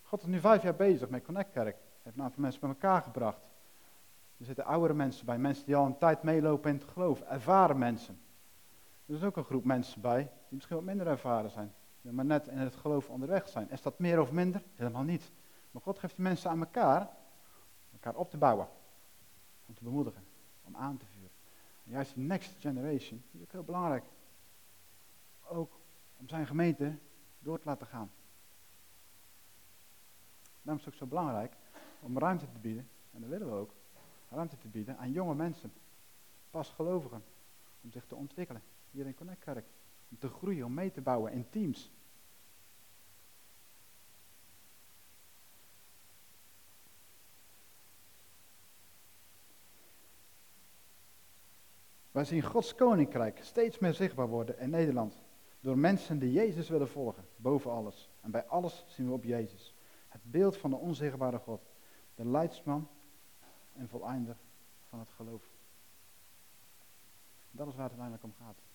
God 0.02 0.20
is 0.20 0.26
nu 0.26 0.40
vijf 0.40 0.62
jaar 0.62 0.74
bezig 0.74 1.08
met 1.08 1.24
Connect 1.24 1.50
Kerk. 1.50 1.76
Hij 1.76 2.00
heeft 2.02 2.16
een 2.16 2.22
aantal 2.22 2.40
mensen 2.40 2.60
bij 2.60 2.70
elkaar 2.70 3.02
gebracht. 3.02 3.48
Er 4.38 4.44
zitten 4.44 4.64
oudere 4.64 4.94
mensen 4.94 5.26
bij, 5.26 5.38
mensen 5.38 5.66
die 5.66 5.76
al 5.76 5.86
een 5.86 5.98
tijd 5.98 6.22
meelopen 6.22 6.70
in 6.70 6.76
het 6.76 6.88
geloof, 6.92 7.20
ervaren 7.20 7.78
mensen. 7.78 8.20
Er 9.06 9.14
is 9.14 9.22
ook 9.22 9.36
een 9.36 9.44
groep 9.44 9.64
mensen 9.64 10.00
bij 10.00 10.22
die 10.22 10.54
misschien 10.56 10.76
wat 10.76 10.84
minder 10.84 11.06
ervaren 11.06 11.50
zijn, 11.50 11.74
maar 12.00 12.24
net 12.24 12.48
in 12.48 12.58
het 12.58 12.74
geloof 12.74 13.08
onderweg 13.08 13.48
zijn. 13.48 13.70
Is 13.70 13.82
dat 13.82 13.98
meer 13.98 14.20
of 14.20 14.32
minder? 14.32 14.62
Helemaal 14.74 15.02
niet. 15.02 15.30
Maar 15.70 15.82
God 15.82 15.98
geeft 15.98 16.14
die 16.14 16.24
mensen 16.24 16.50
aan 16.50 16.60
elkaar, 16.60 17.08
elkaar 17.92 18.14
op 18.14 18.30
te 18.30 18.36
bouwen, 18.36 18.68
om 19.66 19.74
te 19.74 19.84
bemoedigen, 19.84 20.24
om 20.64 20.76
aan 20.76 20.96
te 20.96 21.06
vuren. 21.06 21.30
En 21.84 21.90
juist 21.90 22.14
de 22.14 22.20
next 22.20 22.60
generation, 22.60 23.22
is 23.32 23.42
ook 23.42 23.52
heel 23.52 23.64
belangrijk. 23.64 24.04
Ook 25.48 25.80
om 26.16 26.28
zijn 26.28 26.46
gemeente 26.46 26.98
door 27.38 27.58
te 27.58 27.66
laten 27.66 27.86
gaan. 27.86 28.10
Daarom 30.62 30.78
is 30.78 30.84
het 30.84 30.94
ook 30.94 31.00
zo 31.00 31.06
belangrijk 31.06 31.52
om 32.00 32.18
ruimte 32.18 32.50
te 32.50 32.58
bieden, 32.58 32.88
en 33.12 33.20
dat 33.20 33.30
willen 33.30 33.48
we 33.48 33.54
ook, 33.54 33.74
ruimte 34.28 34.58
te 34.58 34.68
bieden 34.68 34.98
aan 34.98 35.12
jonge 35.12 35.34
mensen, 35.34 35.72
pasgelovigen, 36.50 37.24
om 37.80 37.90
zich 37.90 38.06
te 38.06 38.14
ontwikkelen 38.14 38.62
hier 38.90 39.06
in 39.06 39.14
Connect 39.14 39.44
Kerk. 39.44 39.66
Om 40.10 40.18
te 40.18 40.28
groeien, 40.28 40.64
om 40.64 40.74
mee 40.74 40.90
te 40.90 41.00
bouwen 41.00 41.32
in 41.32 41.50
teams. 41.50 41.90
Wij 52.10 52.24
zien 52.24 52.42
Gods 52.42 52.74
koninkrijk 52.74 53.38
steeds 53.44 53.78
meer 53.78 53.94
zichtbaar 53.94 54.28
worden 54.28 54.58
in 54.58 54.70
Nederland. 54.70 55.18
Door 55.60 55.78
mensen 55.78 56.18
die 56.18 56.32
Jezus 56.32 56.68
willen 56.68 56.88
volgen, 56.88 57.24
boven 57.36 57.70
alles. 57.70 58.10
En 58.20 58.30
bij 58.30 58.46
alles 58.46 58.84
zien 58.88 59.06
we 59.06 59.12
op 59.12 59.24
Jezus. 59.24 59.74
Het 60.08 60.20
beeld 60.24 60.56
van 60.56 60.70
de 60.70 60.76
onzichtbare 60.76 61.38
God. 61.38 61.70
De 62.14 62.24
leidsman 62.24 62.88
en 63.72 63.88
voleinder 63.88 64.36
van 64.88 64.98
het 64.98 65.10
geloof. 65.10 65.42
Dat 67.50 67.68
is 67.68 67.74
waar 67.74 67.90
het 67.90 67.98
uiteindelijk 67.98 68.24
om 68.24 68.34
gaat. 68.46 68.69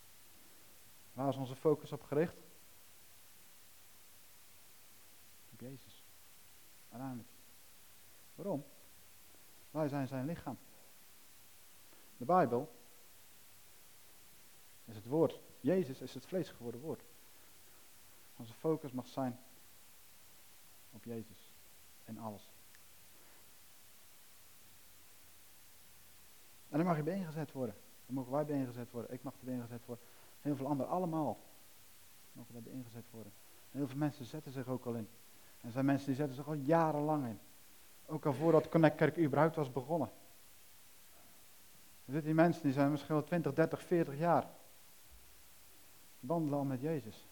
Waar 1.15 1.29
is 1.29 1.35
onze 1.35 1.55
focus 1.55 1.91
op 1.91 2.03
gericht? 2.03 2.37
Op 5.51 5.59
Jezus. 5.59 6.03
Uiteindelijk. 6.89 7.29
Waarom? 8.35 8.65
Wij 9.71 9.87
zijn 9.87 10.07
zijn 10.07 10.25
lichaam. 10.25 10.57
De 12.17 12.25
Bijbel 12.25 12.75
is 14.85 14.95
het 14.95 15.05
woord. 15.05 15.39
Jezus 15.59 16.01
is 16.01 16.13
het 16.13 16.25
vlees 16.25 16.49
geworden 16.49 16.81
woord. 16.81 17.01
Onze 18.35 18.53
focus 18.53 18.91
mag 18.91 19.07
zijn 19.07 19.39
op 20.91 21.03
Jezus 21.03 21.51
en 22.05 22.17
alles. 22.17 22.49
En 26.69 26.77
dan 26.77 26.85
mag 26.85 26.97
je 26.97 27.03
bijeengezet 27.03 27.51
worden. 27.51 27.75
Dan 28.05 28.15
mogen 28.15 28.31
wij 28.31 28.45
bijeengezet 28.45 28.91
worden. 28.91 29.13
Ik 29.13 29.23
mag 29.23 29.33
er 29.33 29.45
bijeengezet 29.45 29.85
worden. 29.85 30.05
Heel 30.45 30.55
veel 30.55 30.67
anderen, 30.67 30.91
allemaal, 30.91 31.39
mogen 32.31 32.53
daarbij 32.53 32.71
ingezet 32.71 33.05
worden. 33.11 33.31
heel 33.71 33.87
veel 33.87 33.97
mensen 33.97 34.25
zetten 34.25 34.51
zich 34.51 34.67
ook 34.67 34.85
al 34.85 34.93
in. 34.93 35.07
En 35.61 35.67
er 35.67 35.71
zijn 35.71 35.85
mensen 35.85 36.07
die 36.07 36.15
zetten 36.15 36.35
zich 36.35 36.47
al 36.47 36.53
jarenlang 36.53 37.25
in. 37.25 37.39
Ook 38.05 38.25
al 38.25 38.33
voordat 38.33 38.69
Connect 38.69 38.95
Kerk 38.95 39.17
überhaupt 39.17 39.55
was 39.55 39.71
begonnen. 39.71 40.09
Er 42.05 42.11
zitten 42.11 42.23
die 42.23 42.33
mensen 42.33 42.63
die 42.63 42.71
zijn 42.71 42.91
misschien 42.91 43.15
wel 43.15 43.23
20, 43.23 43.53
30, 43.53 43.81
40 43.81 44.17
jaar. 44.17 44.47
Wandelen 46.19 46.59
al 46.59 46.65
met 46.65 46.81
Jezus. 46.81 47.27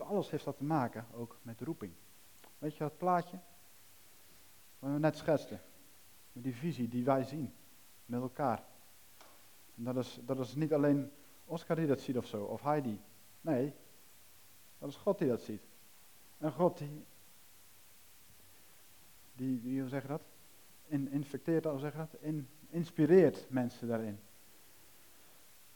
Alles 0.00 0.30
heeft 0.30 0.44
dat 0.44 0.56
te 0.56 0.64
maken 0.64 1.06
ook 1.14 1.36
met 1.42 1.60
roeping. 1.60 1.92
Weet 2.58 2.72
je 2.72 2.78
dat 2.78 2.98
plaatje? 2.98 3.38
Wat 4.78 4.92
we 4.92 4.98
net 4.98 5.16
schetsten. 5.16 5.60
Die 6.32 6.54
visie 6.54 6.88
die 6.88 7.04
wij 7.04 7.22
zien. 7.22 7.54
Met 8.06 8.20
elkaar. 8.20 8.64
En 9.76 9.84
dat 9.84 9.96
is, 9.96 10.20
dat 10.24 10.38
is 10.38 10.54
niet 10.54 10.72
alleen 10.72 11.10
Oscar 11.44 11.76
die 11.76 11.86
dat 11.86 12.00
ziet 12.00 12.16
of 12.16 12.26
zo. 12.26 12.44
Of 12.44 12.62
Heidi. 12.62 13.00
Nee. 13.40 13.74
Dat 14.78 14.88
is 14.88 14.96
God 14.96 15.18
die 15.18 15.28
dat 15.28 15.40
ziet. 15.40 15.62
En 16.38 16.52
God 16.52 16.78
die, 16.78 17.04
die, 19.32 19.60
die 19.60 19.80
hoe 19.80 19.88
zeg 19.88 20.02
je 20.02 20.08
dat? 20.08 20.22
In, 20.86 21.10
infecteert, 21.10 21.64
hoe 21.64 21.78
zeg 21.78 21.92
je 21.92 21.98
dat? 21.98 22.14
In, 22.20 22.48
inspireert 22.68 23.50
mensen 23.50 23.88
daarin. 23.88 24.18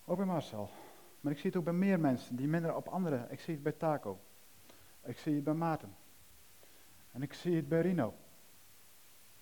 Ook 0.04 0.16
bij 0.16 0.26
Marcel. 0.26 0.70
Maar 1.20 1.32
ik 1.32 1.38
zie 1.38 1.50
het 1.50 1.58
ook 1.58 1.64
bij 1.64 1.72
meer 1.72 2.00
mensen 2.00 2.36
die 2.36 2.48
minder 2.48 2.74
op 2.74 2.88
anderen. 2.88 3.30
Ik 3.30 3.40
zie 3.40 3.54
het 3.54 3.62
bij 3.62 3.72
Taco. 3.72 4.20
Ik 5.04 5.18
zie 5.18 5.34
het 5.34 5.44
bij 5.44 5.54
Maarten. 5.54 5.96
En 7.12 7.22
ik 7.22 7.32
zie 7.32 7.56
het 7.56 7.68
bij 7.68 7.80
Rino. 7.80 8.14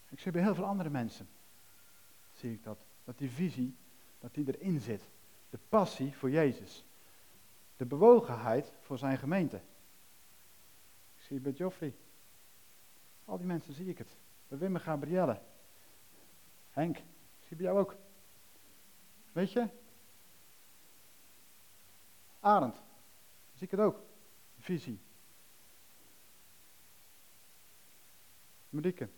Ik 0.09 0.21
zie 0.21 0.33
bij 0.33 0.43
heel 0.43 0.55
veel 0.55 0.64
andere 0.64 0.91
mensen. 0.91 1.29
Zie 2.33 2.53
ik 2.53 2.64
dat. 2.64 2.79
Dat 3.05 3.19
die 3.19 3.31
visie, 3.31 3.77
dat 4.19 4.35
die 4.35 4.59
erin 4.59 4.81
zit. 4.81 5.11
De 5.51 5.59
passie 5.69 6.17
voor 6.17 6.31
Jezus. 6.31 6.85
De 7.77 7.85
bewogenheid 7.87 8.73
voor 8.81 8.99
zijn 8.99 9.19
gemeente. 9.19 9.57
Ik 11.17 11.23
zie 11.23 11.35
het 11.35 11.43
bij 11.43 11.53
Joffrey. 11.53 11.97
Al 13.25 13.38
die 13.38 13.47
mensen 13.47 13.75
zie 13.75 13.88
ik 13.88 13.99
het. 13.99 14.17
Bij 14.49 14.59
Wim 14.59 14.75
en 14.75 14.81
Gabrielle. 14.81 15.41
Henk, 16.71 16.97
ik 16.97 17.47
zie 17.47 17.57
bij 17.57 17.67
jou 17.67 17.79
ook. 17.79 17.97
Weet 19.33 19.53
je, 19.53 19.69
Arend. 22.49 22.77
Zie 23.55 23.67
ik 23.67 23.71
het 23.71 23.81
ook. 23.81 24.01
Visie. 24.59 25.01
Marieke. 28.69 29.09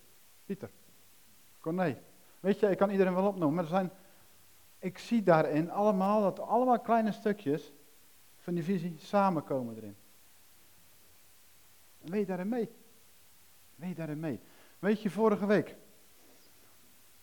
Pieter. 0.44 0.70
Corné. 1.60 2.02
Weet 2.40 2.58
je, 2.58 2.70
ik 2.70 2.78
kan 2.78 2.90
iedereen 2.90 3.14
wel 3.14 3.26
opnoemen, 3.26 3.54
maar 3.54 3.64
er 3.64 3.70
zijn, 3.70 3.90
ik 4.78 4.98
zie 4.98 5.22
daarin 5.22 5.70
allemaal, 5.70 6.22
dat 6.22 6.40
allemaal 6.40 6.80
kleine 6.80 7.12
stukjes 7.12 7.72
van 8.38 8.54
die 8.54 8.64
visie 8.64 8.98
samenkomen 8.98 9.76
erin. 9.76 9.96
Weet 11.98 12.20
je 12.20 12.26
daarin 12.26 12.48
mee? 12.48 12.68
Weet 13.74 13.88
je 13.88 13.94
daarin 13.94 14.20
mee? 14.20 14.40
Weet 14.78 15.02
je, 15.02 15.10
vorige 15.10 15.46
week, 15.46 15.76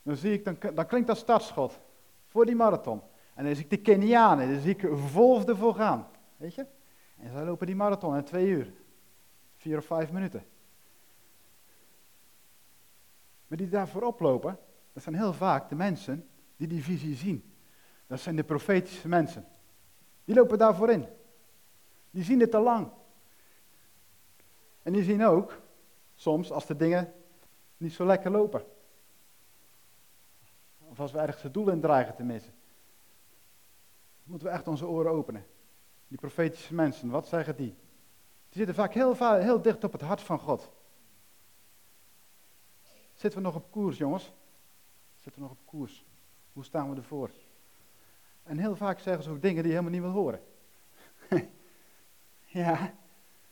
dan 0.03 0.15
zie 0.15 0.33
ik, 0.33 0.45
dan, 0.45 0.57
dan 0.73 0.85
klinkt 0.85 1.07
dat 1.07 1.17
startschot 1.17 1.79
voor 2.25 2.45
die 2.45 2.55
marathon. 2.55 3.01
En 3.37 3.45
dan 3.45 3.55
zie 3.55 3.63
ik 3.63 3.69
de 3.69 3.77
Kenianen, 3.77 4.51
dan 4.51 4.61
zie 4.61 4.75
ik 4.75 4.87
vol 4.93 5.47
ervoor 5.47 5.75
gaan. 5.75 6.07
Weet 6.37 6.55
je? 6.55 6.65
En 7.17 7.31
zij 7.31 7.45
lopen 7.45 7.65
die 7.65 7.75
marathon 7.75 8.15
in 8.15 8.23
twee 8.23 8.47
uur. 8.47 8.73
Vier 9.55 9.77
of 9.77 9.85
vijf 9.85 10.11
minuten. 10.11 10.45
Maar 13.47 13.57
die 13.57 13.69
daarvoor 13.69 14.01
oplopen, 14.01 14.59
dat 14.93 15.03
zijn 15.03 15.15
heel 15.15 15.33
vaak 15.33 15.69
de 15.69 15.75
mensen 15.75 16.27
die 16.55 16.67
die 16.67 16.83
visie 16.83 17.15
zien. 17.15 17.53
Dat 18.07 18.19
zijn 18.19 18.35
de 18.35 18.43
profetische 18.43 19.07
mensen. 19.07 19.45
Die 20.25 20.35
lopen 20.35 20.57
daarvoor 20.57 20.89
in. 20.89 21.07
Die 22.09 22.23
zien 22.23 22.39
het 22.39 22.55
al 22.55 22.63
lang. 22.63 22.91
En 24.83 24.93
die 24.93 25.03
zien 25.03 25.25
ook, 25.25 25.61
soms, 26.15 26.51
als 26.51 26.65
de 26.65 26.75
dingen 26.75 27.13
niet 27.77 27.93
zo 27.93 28.05
lekker 28.05 28.31
lopen. 28.31 28.65
Of 30.79 30.99
als 30.99 31.11
we 31.11 31.19
ergens 31.19 31.43
het 31.43 31.53
doel 31.53 31.69
in 31.69 31.81
dreigen 31.81 32.15
te 32.15 32.23
missen 32.23 32.56
moeten 34.27 34.47
we 34.47 34.53
echt 34.53 34.67
onze 34.67 34.87
oren 34.87 35.11
openen. 35.11 35.45
Die 36.07 36.17
profetische 36.17 36.73
mensen, 36.73 37.09
wat 37.09 37.27
zeggen 37.27 37.55
die? 37.55 37.75
Die 38.49 38.57
zitten 38.57 38.75
vaak 38.75 38.93
heel, 38.93 39.37
heel 39.39 39.61
dicht 39.61 39.83
op 39.83 39.91
het 39.91 40.01
hart 40.01 40.21
van 40.21 40.39
God. 40.39 40.69
Zitten 43.13 43.39
we 43.39 43.45
nog 43.45 43.55
op 43.55 43.71
koers, 43.71 43.97
jongens? 43.97 44.31
Zitten 45.15 45.41
we 45.41 45.47
nog 45.47 45.51
op 45.51 45.65
koers? 45.65 46.05
Hoe 46.53 46.63
staan 46.63 46.89
we 46.89 46.95
ervoor? 46.95 47.29
En 48.43 48.57
heel 48.57 48.75
vaak 48.75 48.99
zeggen 48.99 49.23
ze 49.23 49.29
ook 49.29 49.41
dingen 49.41 49.63
die 49.63 49.71
je 49.71 49.77
helemaal 49.77 49.99
niet 49.99 50.11
wil 50.11 50.21
horen. 50.21 50.41
ja, 52.63 52.93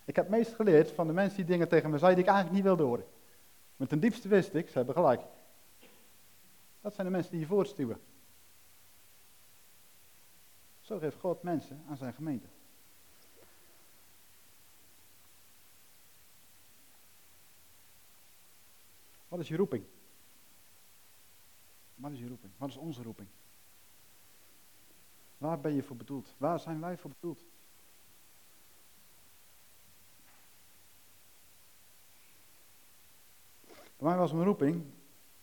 ik 0.06 0.16
heb 0.16 0.30
meest 0.30 0.54
geleerd 0.54 0.92
van 0.92 1.08
de 1.08 1.14
mensen 1.14 1.38
die 1.38 1.46
dingen 1.46 1.68
tegen 1.68 1.90
me 1.90 1.98
zeiden 1.98 2.24
die 2.24 2.30
ik 2.30 2.36
eigenlijk 2.36 2.64
niet 2.64 2.76
wilde 2.76 2.90
horen. 2.90 3.06
Maar 3.76 3.88
ten 3.88 4.00
diepste 4.00 4.28
wist 4.28 4.54
ik, 4.54 4.70
ze 4.70 4.78
hebben 4.78 4.96
gelijk. 4.96 5.22
Dat 6.82 6.94
zijn 6.94 7.08
de 7.08 7.14
mensen 7.14 7.32
die 7.32 7.40
je 7.40 7.46
voortstuwen. 7.46 8.00
Zo 10.86 10.98
geeft 10.98 11.19
God 11.19 11.43
mensen 11.43 11.84
aan 11.89 11.98
zijn 11.98 12.13
gemeente. 12.13 12.48
Wat 19.28 19.39
is 19.39 19.48
je 19.48 19.56
roeping? 19.56 19.86
Wat 21.95 22.12
is 22.12 22.19
je 22.19 22.28
roeping? 22.28 22.52
Wat 22.58 22.69
is 22.69 22.78
onze 22.78 23.04
roeping? 23.04 23.28
Waar 25.38 25.60
ben 25.60 25.74
je 25.74 25.84
voor 25.84 25.95
bedoeld? 25.95 26.36
Waar 26.38 26.60
zijn 26.60 26.80
wij 26.80 26.98
voor 26.98 27.10
bedoeld? 27.10 27.43
Bij 33.98 34.08
mij 34.08 34.17
was 34.17 34.32
mijn 34.32 34.45
roeping 34.45 34.86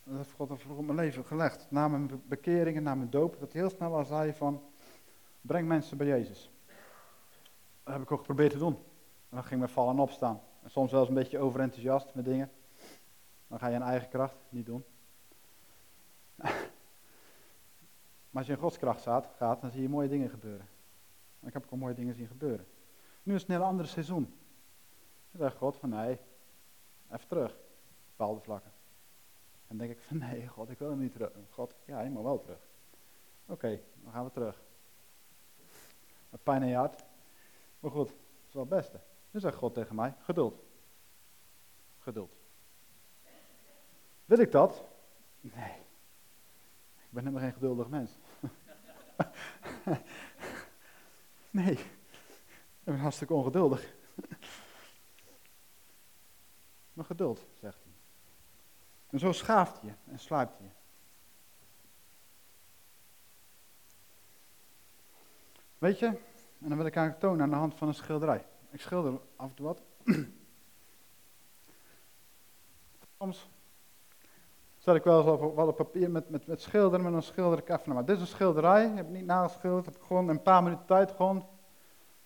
dat 0.05 0.16
heeft 0.16 0.33
God 0.33 0.61
vroeg 0.61 0.78
op 0.78 0.85
mijn 0.85 0.98
leven 0.98 1.24
gelegd. 1.24 1.66
Na 1.70 1.88
mijn 1.88 2.22
bekeringen, 2.26 2.83
na 2.83 2.94
mijn 2.94 3.11
doop, 3.11 3.40
dat 3.40 3.52
heel 3.52 3.70
snel 3.70 3.96
al 3.96 4.05
zei 4.05 4.33
van, 4.33 4.62
breng 5.42 5.68
mensen 5.68 5.96
bij 5.96 6.07
Jezus. 6.07 6.50
Dat 7.83 7.92
heb 7.92 8.02
ik 8.02 8.12
ook 8.12 8.18
geprobeerd 8.18 8.50
te 8.50 8.59
doen. 8.59 8.74
En 9.28 9.38
dan 9.38 9.44
ging 9.44 9.61
mijn 9.61 9.72
vallen 9.72 9.98
opstaan. 9.98 10.40
En 10.62 10.70
soms 10.70 10.90
wel 10.90 11.00
eens 11.00 11.09
een 11.09 11.14
beetje 11.14 11.38
overenthousiast 11.38 12.14
met 12.14 12.24
dingen. 12.24 12.50
Dan 13.46 13.59
ga 13.59 13.66
je 13.66 13.74
in 13.74 13.83
eigen 13.83 14.09
kracht 14.09 14.37
niet 14.48 14.66
doen. 14.66 14.85
maar 18.31 18.40
als 18.40 18.46
je 18.46 18.52
in 18.52 18.59
Gods 18.59 18.78
kracht 18.78 19.00
staat, 19.00 19.28
gaat, 19.37 19.61
dan 19.61 19.70
zie 19.70 19.83
je 19.83 19.88
mooie 19.88 20.09
dingen 20.09 20.31
gebeuren. 20.31 20.68
En 21.40 21.46
ik 21.48 21.52
heb 21.52 21.64
ook 21.64 21.70
al 21.70 21.76
mooie 21.76 21.94
dingen 21.94 22.14
zien 22.14 22.26
gebeuren. 22.26 22.66
Nu 23.22 23.35
is 23.35 23.40
het 23.40 23.50
een 23.50 23.57
heel 23.57 23.64
ander 23.64 23.87
seizoen. 23.87 24.35
Dan 25.31 25.40
zegt 25.40 25.57
God 25.57 25.76
van 25.76 25.88
nee, 25.88 26.18
even 27.11 27.28
terug. 27.28 27.57
Bepaalde 28.16 28.40
vlakken. 28.40 28.72
En 29.52 29.76
dan 29.76 29.76
denk 29.76 29.90
ik 29.90 30.00
van 30.00 30.18
nee, 30.28 30.48
God, 30.48 30.70
ik 30.70 30.78
wil 30.78 30.88
hem 30.88 30.98
niet 30.98 31.12
terug. 31.12 31.31
God, 31.50 31.74
ja, 31.85 32.09
mag 32.09 32.22
wel 32.22 32.38
terug. 32.38 32.66
Oké, 33.46 33.81
dan 34.02 34.12
gaan 34.12 34.24
we 34.24 34.31
terug. 34.31 34.62
Pijn 36.42 36.62
in 36.62 36.68
je. 36.68 36.90
Maar 37.81 37.90
goed, 37.90 38.09
dat 38.09 38.16
is 38.49 38.53
wel 38.53 38.62
het 38.62 38.71
beste. 38.71 39.01
Nu 39.31 39.40
zegt 39.40 39.57
God 39.57 39.75
tegen 39.75 39.95
mij, 39.95 40.14
geduld. 40.18 40.62
Geduld. 41.99 42.37
Wil 44.25 44.38
ik 44.38 44.53
dat? 44.53 44.85
Nee. 45.40 45.73
Ik 46.95 47.11
ben 47.11 47.25
helemaal 47.25 47.42
geen 47.42 47.53
geduldig 47.53 47.88
mens. 47.88 48.11
nee. 51.51 51.73
Ik 51.73 52.85
ben 52.85 52.99
hartstikke 52.99 53.35
ongeduldig. 53.35 53.95
maar 56.92 57.05
geduld, 57.05 57.47
zegt 57.61 57.83
hij. 57.83 57.92
En 59.07 59.18
zo 59.18 59.33
schaaft 59.33 59.83
je 59.83 59.92
en 60.11 60.18
sluipt 60.18 60.59
je. 60.59 60.68
Weet 65.83 65.99
je, 65.99 66.07
en 66.07 66.68
dan 66.68 66.77
wil 66.77 66.87
ik 66.87 66.97
eigenlijk 66.97 67.18
tonen 67.25 67.42
aan 67.42 67.51
de 67.51 67.57
hand 67.57 67.75
van 67.75 67.88
een 67.88 67.95
schilderij. 67.95 68.45
Ik 68.71 68.81
schilder 68.81 69.21
af 69.37 69.49
en 69.49 69.55
toe 69.55 69.66
wat. 69.66 69.83
Soms 73.18 73.51
zet 74.79 74.95
ik 74.95 75.05
wel 75.05 75.18
eens 75.18 75.40
op, 75.40 75.55
wat 75.55 75.68
op 75.68 75.77
papier 75.77 76.11
met, 76.11 76.29
met, 76.29 76.47
met 76.47 76.61
schilderen, 76.61 77.05
met 77.05 77.14
een 77.14 77.23
schilder 77.23 77.59
ik 77.59 77.68
even 77.68 77.95
Maar 77.95 78.05
dit 78.05 78.16
is 78.16 78.21
een 78.23 78.29
schilderij, 78.29 78.87
ik 78.87 78.97
heb 78.97 79.07
ik 79.07 79.12
niet 79.12 79.25
nageschilderd, 79.25 79.85
heb 79.85 79.97
ik 79.97 80.03
gewoon 80.03 80.29
een 80.29 80.42
paar 80.42 80.62
minuten 80.62 80.87
tijd 80.87 81.11
gewoon 81.11 81.47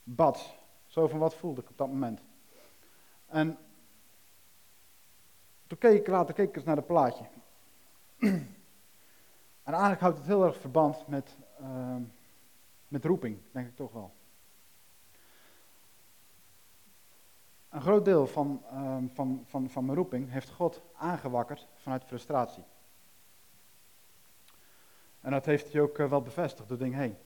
bad. 0.03 0.55
Zo 0.87 1.07
van 1.07 1.19
wat 1.19 1.35
voelde 1.35 1.61
ik 1.61 1.71
op 1.71 1.79
dat 1.79 1.89
moment. 1.89 2.21
En 3.27 3.59
toen 5.67 5.79
keek 5.79 6.01
ik 6.01 6.07
later 6.07 6.35
keek 6.35 6.49
ik 6.49 6.57
eens 6.57 6.65
naar 6.65 6.77
het 6.77 6.87
plaatje. 6.87 7.25
en 8.19 9.73
eigenlijk 9.73 10.01
houdt 10.01 10.19
het 10.19 10.27
heel 10.27 10.45
erg 10.45 10.61
verband 10.61 11.07
met, 11.07 11.37
uh, 11.61 11.97
met 12.89 13.05
roeping, 13.05 13.39
denk 13.51 13.69
ik 13.69 13.77
toch 13.77 13.93
wel. 13.93 14.15
Een 17.69 17.81
groot 17.81 18.05
deel 18.05 18.27
van, 18.27 18.63
uh, 18.73 18.97
van, 19.15 19.43
van, 19.47 19.71
van 19.71 19.85
mijn 19.85 19.97
roeping 19.97 20.31
heeft 20.31 20.51
God 20.51 20.83
aangewakkerd 20.95 21.69
vanuit 21.75 22.05
frustratie. 22.05 22.65
En 25.21 25.31
dat 25.31 25.45
heeft 25.45 25.73
hij 25.73 25.81
ook 25.81 25.99
uh, 25.99 26.09
wel 26.09 26.23
bevestigd 26.23 26.69
door 26.69 26.79
dingen 26.79 26.99
heen. 26.99 27.17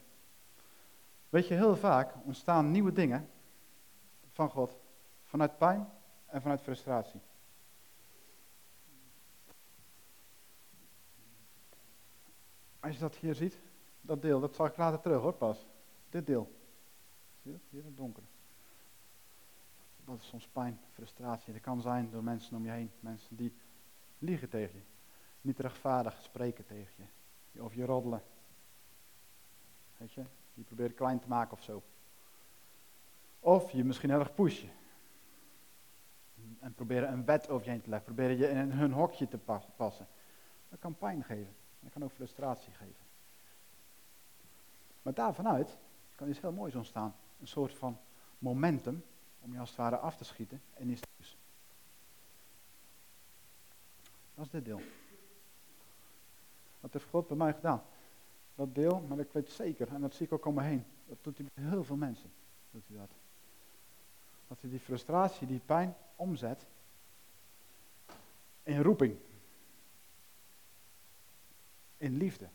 Weet 1.29 1.49
je, 1.49 1.55
heel 1.55 1.77
vaak 1.77 2.15
ontstaan 2.25 2.71
nieuwe 2.71 2.93
dingen 2.93 3.31
van 4.31 4.51
God 4.51 4.79
vanuit 5.25 5.59
pijn 5.59 5.89
en 6.27 6.43
vanuit 6.43 6.61
frustratie. 6.61 7.21
Als 12.81 12.95
je 12.95 13.01
dat 13.01 13.17
hier 13.17 13.35
ziet, 13.35 13.61
dat 14.01 14.23
deel, 14.23 14.41
dat 14.41 14.55
zal 14.55 14.67
ik 14.67 14.77
later 14.77 15.01
terug 15.01 15.21
hoor 15.21 15.33
pas. 15.33 15.67
Dit 16.09 16.27
deel. 16.27 16.53
Zie 17.43 17.53
je 17.53 17.59
dat? 17.59 17.67
Hier 17.71 17.81
in 17.81 17.87
het 17.87 17.97
donker. 17.97 18.23
Dat 20.05 20.21
is 20.21 20.27
soms 20.27 20.47
pijn, 20.47 20.81
frustratie. 20.93 21.53
Dat 21.53 21.63
kan 21.63 21.81
zijn 21.81 22.11
door 22.11 22.23
mensen 22.23 22.57
om 22.57 22.65
je 22.65 22.71
heen. 22.71 22.91
Mensen 23.01 23.37
die 23.37 23.53
liegen 24.19 24.49
tegen 24.49 24.75
je. 24.75 24.85
Niet 25.41 25.59
rechtvaardig 25.59 26.23
spreken 26.23 26.67
tegen 26.67 27.09
je. 27.53 27.63
Of 27.63 27.75
je 27.75 27.85
roddelen. 27.85 28.23
Weet 29.97 30.13
je? 30.13 30.25
Die 30.55 30.65
proberen 30.65 30.95
klein 30.95 31.21
te 31.21 31.29
maken 31.29 31.53
of 31.53 31.63
zo. 31.63 31.83
Of 33.41 33.71
je 33.71 33.85
misschien 33.85 34.11
heel 34.11 34.19
erg 34.19 34.35
pushen. 34.35 34.71
En 36.59 36.75
proberen 36.75 37.13
een 37.13 37.25
wet 37.25 37.49
over 37.49 37.65
je 37.65 37.71
heen 37.71 37.83
te 37.83 37.91
leggen. 37.91 38.15
Proberen 38.15 38.37
je 38.37 38.49
in 38.49 38.71
hun 38.71 38.93
hokje 38.93 39.29
te 39.29 39.39
passen. 39.77 40.07
Dat 40.69 40.79
kan 40.79 40.95
pijn 40.95 41.25
geven. 41.25 41.55
Dat 41.81 41.93
kan 41.93 42.05
ook 42.05 42.13
frustratie 42.13 42.73
geven. 42.73 43.10
Maar 45.11 45.25
daarvanuit 45.25 45.77
kan 46.15 46.29
iets 46.29 46.41
heel 46.41 46.53
moois 46.53 46.75
ontstaan. 46.75 47.15
Een 47.41 47.49
soort 47.49 47.75
van 47.75 47.99
momentum 48.39 49.05
om 49.41 49.53
je 49.53 49.59
als 49.59 49.69
het 49.69 49.79
ware 49.79 49.97
af 49.97 50.17
te 50.17 50.25
schieten 50.25 50.63
en 50.75 50.89
iets 50.89 51.01
nieuws. 51.17 51.37
Dat 54.35 54.45
is 54.45 54.51
dit 54.51 54.65
deel. 54.65 54.81
Wat 56.81 56.93
heeft 56.93 57.05
God 57.05 57.29
bij 57.29 57.37
mij 57.37 57.53
gedaan? 57.53 57.83
Dat 58.55 58.75
deel, 58.75 59.01
maar 59.01 59.19
ik 59.19 59.33
weet 59.33 59.51
zeker, 59.51 59.89
en 59.89 60.01
dat 60.01 60.15
zie 60.15 60.27
ik 60.27 60.33
ook 60.33 60.47
om 60.47 60.55
me 60.55 60.63
heen, 60.63 60.85
dat 61.07 61.19
doet 61.21 61.37
hij 61.37 61.47
met 61.55 61.65
heel 61.71 61.85
veel 61.85 61.97
mensen. 61.97 62.33
Dat. 62.71 63.11
Dat 64.49 64.61
hij 64.61 64.71
die 64.71 64.81
frustratie, 64.81 65.47
die 65.47 65.61
pijn 65.67 65.97
omzet 66.17 66.67
in 68.63 68.83
roeping. 68.83 69.17
In 71.97 72.17
liefde. 72.17 72.49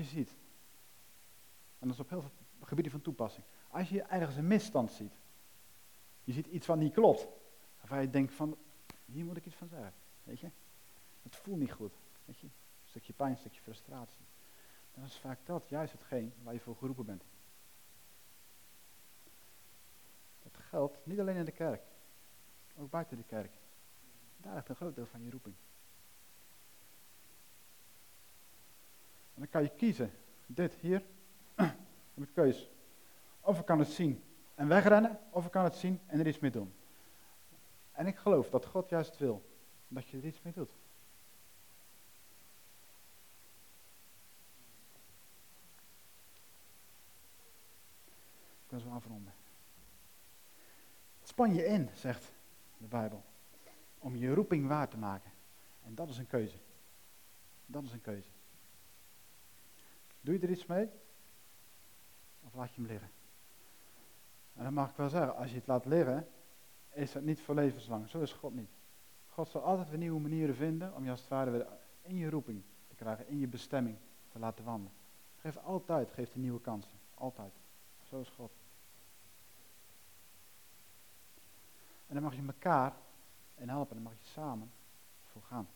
Je 0.00 0.08
ziet, 0.08 0.30
en 1.78 1.88
dat 1.88 1.94
is 1.94 2.00
op 2.00 2.08
heel 2.08 2.20
veel 2.20 2.30
gebieden 2.62 2.92
van 2.92 3.02
toepassing, 3.02 3.44
als 3.70 3.88
je 3.88 4.02
ergens 4.02 4.36
een 4.36 4.46
misstand 4.46 4.92
ziet, 4.92 5.12
je 6.24 6.32
ziet 6.32 6.46
iets 6.46 6.66
wat 6.66 6.78
niet 6.78 6.92
klopt, 6.92 7.26
waarvan 7.78 8.00
je 8.00 8.10
denkt 8.10 8.32
van, 8.32 8.56
hier 9.04 9.24
moet 9.24 9.36
ik 9.36 9.46
iets 9.46 9.56
van 9.56 9.68
zeggen, 9.68 9.92
weet 10.22 10.40
je. 10.40 10.50
Het 11.22 11.36
voelt 11.36 11.58
niet 11.58 11.72
goed, 11.72 11.94
weet 12.24 12.38
je. 12.38 12.46
Een 12.46 12.88
stukje 12.88 13.12
pijn, 13.12 13.30
een 13.30 13.36
stukje 13.36 13.60
frustratie. 13.60 14.24
Dan 14.94 15.04
is 15.04 15.18
vaak 15.18 15.38
dat 15.44 15.68
juist 15.68 15.92
hetgeen 15.92 16.32
waar 16.42 16.54
je 16.54 16.60
voor 16.60 16.76
geroepen 16.76 17.06
bent. 17.06 17.24
Dat 20.42 20.56
geldt 20.56 21.06
niet 21.06 21.20
alleen 21.20 21.36
in 21.36 21.44
de 21.44 21.52
kerk, 21.52 21.82
ook 22.76 22.90
buiten 22.90 23.16
de 23.16 23.22
kerk. 23.22 23.52
Daar 24.36 24.54
ligt 24.54 24.68
een 24.68 24.76
groot 24.76 24.94
deel 24.94 25.06
van 25.06 25.22
je 25.22 25.30
roeping. 25.30 25.54
Dan 29.40 29.48
kan 29.48 29.62
je 29.62 29.68
kiezen, 29.76 30.12
dit 30.46 30.74
hier, 30.74 31.02
ik 32.14 32.28
keus. 32.34 32.70
Of 33.40 33.58
ik 33.58 33.64
kan 33.64 33.78
het 33.78 33.88
zien 33.88 34.22
en 34.54 34.68
wegrennen, 34.68 35.18
of 35.30 35.44
ik 35.46 35.50
kan 35.50 35.64
het 35.64 35.76
zien 35.76 36.00
en 36.06 36.18
er 36.18 36.26
iets 36.26 36.38
mee 36.38 36.50
doen. 36.50 36.74
En 37.92 38.06
ik 38.06 38.16
geloof 38.16 38.50
dat 38.50 38.66
God 38.66 38.88
juist 38.88 39.18
wil 39.18 39.42
dat 39.88 40.08
je 40.08 40.16
er 40.16 40.24
iets 40.24 40.42
mee 40.42 40.52
doet. 40.52 40.70
Ik 48.62 48.68
ben 48.68 48.80
zo 48.80 48.88
afronden. 48.88 49.32
Span 51.22 51.54
je 51.54 51.66
in, 51.66 51.90
zegt 51.94 52.32
de 52.78 52.86
Bijbel, 52.86 53.24
om 53.98 54.16
je 54.16 54.34
roeping 54.34 54.68
waar 54.68 54.88
te 54.88 54.98
maken. 54.98 55.30
En 55.84 55.94
dat 55.94 56.08
is 56.08 56.18
een 56.18 56.26
keuze. 56.26 56.56
Dat 57.66 57.84
is 57.84 57.92
een 57.92 58.00
keuze. 58.00 58.28
Doe 60.20 60.34
je 60.34 60.40
er 60.40 60.50
iets 60.50 60.66
mee? 60.66 60.88
Of 62.40 62.54
laat 62.54 62.74
je 62.74 62.80
hem 62.80 62.90
liggen? 62.90 63.10
En 64.54 64.64
dan 64.64 64.74
mag 64.74 64.90
ik 64.90 64.96
wel 64.96 65.08
zeggen, 65.08 65.36
als 65.36 65.50
je 65.50 65.56
het 65.56 65.66
laat 65.66 65.84
liggen, 65.84 66.28
is 66.92 67.14
het 67.14 67.24
niet 67.24 67.40
voor 67.40 67.54
levenslang. 67.54 68.08
Zo 68.08 68.20
is 68.20 68.32
God 68.32 68.54
niet. 68.54 68.70
God 69.28 69.48
zal 69.48 69.62
altijd 69.62 69.88
weer 69.88 69.98
nieuwe 69.98 70.20
manieren 70.20 70.54
vinden 70.54 70.94
om 70.94 71.04
je 71.04 71.10
als 71.10 71.20
het 71.20 71.28
ware 71.28 71.50
weer 71.50 71.66
in 72.02 72.16
je 72.16 72.30
roeping 72.30 72.62
te 72.88 72.94
krijgen, 72.94 73.28
in 73.28 73.38
je 73.38 73.46
bestemming 73.46 73.96
te 74.32 74.38
laten 74.38 74.64
wandelen. 74.64 74.92
Geef 75.40 75.56
altijd, 75.56 76.10
geeft 76.10 76.32
hij 76.32 76.42
nieuwe 76.42 76.60
kansen. 76.60 76.98
Altijd. 77.14 77.52
Zo 78.08 78.20
is 78.20 78.28
God. 78.28 78.50
En 82.06 82.14
dan 82.14 82.22
mag 82.22 82.34
je 82.34 82.42
elkaar 82.46 82.92
en 83.54 83.68
helpen, 83.68 83.94
dan 83.94 84.04
mag 84.04 84.12
je 84.12 84.28
samen 84.28 84.70
voor 85.32 85.42
gaan. 85.42 85.68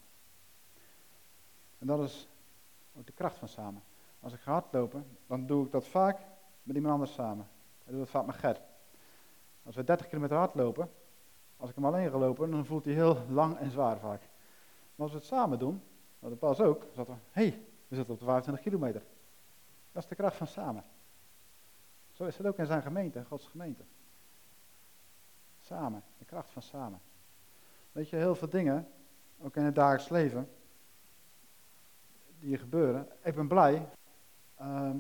En 1.79 1.87
dat 1.87 2.09
is 2.09 2.29
ook 2.97 3.07
de 3.07 3.13
kracht 3.13 3.37
van 3.37 3.49
samen. 3.49 3.83
Als 4.25 4.33
ik 4.33 4.41
ga 4.41 4.53
hardlopen, 4.53 5.07
dan 5.27 5.47
doe 5.47 5.65
ik 5.65 5.73
dat 5.73 5.87
vaak 5.87 6.21
met 6.63 6.77
iemand 6.77 6.95
anders 6.95 7.13
samen. 7.13 7.49
Ik 7.85 7.91
doe 7.91 7.99
dat 7.99 8.09
vaak 8.09 8.27
met 8.27 8.35
Gert. 8.35 8.61
Als 9.63 9.77
we 9.77 9.85
30 9.85 10.09
kilometer 10.09 10.37
hardlopen, 10.37 10.91
als 11.57 11.71
ik 11.71 11.75
hem 11.75 11.85
alleen 11.85 12.11
ga 12.11 12.19
lopen, 12.19 12.51
dan 12.51 12.67
voelt 12.67 12.85
hij 12.85 12.95
heel 12.95 13.27
lang 13.29 13.59
en 13.59 13.71
zwaar 13.71 13.99
vaak. 13.99 14.21
Maar 14.95 15.07
als 15.07 15.11
we 15.11 15.17
het 15.17 15.27
samen 15.27 15.59
doen, 15.59 15.83
dat 16.19 16.39
pas 16.39 16.61
ook, 16.61 16.87
we, 16.95 17.05
hé, 17.07 17.17
hey, 17.31 17.67
we 17.89 17.97
zitten 17.97 18.15
op 18.15 18.21
de 18.21 18.25
25 18.25 18.65
kilometer. 18.65 19.03
Dat 19.93 20.03
is 20.03 20.09
de 20.09 20.15
kracht 20.15 20.37
van 20.37 20.47
samen. 20.47 20.85
Zo 22.13 22.25
is 22.25 22.37
het 22.37 22.47
ook 22.47 22.59
in 22.59 22.67
zijn 22.67 22.83
gemeente, 22.83 23.25
Gods 23.25 23.47
gemeente. 23.47 23.85
Samen, 25.61 26.03
de 26.19 26.25
kracht 26.25 26.51
van 26.51 26.63
samen. 26.63 27.01
Weet 27.93 28.09
je, 28.09 28.17
heel 28.17 28.35
veel 28.35 28.51
dingen, 28.51 28.89
ook 29.41 29.57
in 29.57 29.65
het 29.65 29.75
dagelijks 29.75 30.09
leven, 30.09 30.49
die 32.39 32.59
gebeuren. 32.59 33.09
Ik 33.23 33.35
ben 33.35 33.49
blij 33.49 33.89
ehm, 34.57 34.99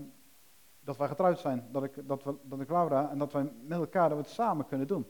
dat 0.80 0.96
wij 0.96 1.08
getrouwd 1.08 1.38
zijn, 1.38 1.68
dat 1.70 1.84
ik, 1.84 2.08
dat, 2.08 2.24
we, 2.24 2.36
dat 2.42 2.60
ik 2.60 2.68
Laura 2.68 3.10
en 3.10 3.18
dat 3.18 3.32
wij 3.32 3.52
met 3.62 3.78
elkaar 3.78 4.08
dat 4.08 4.18
we 4.18 4.24
het 4.24 4.32
samen 4.32 4.66
kunnen 4.66 4.86
doen. 4.86 5.06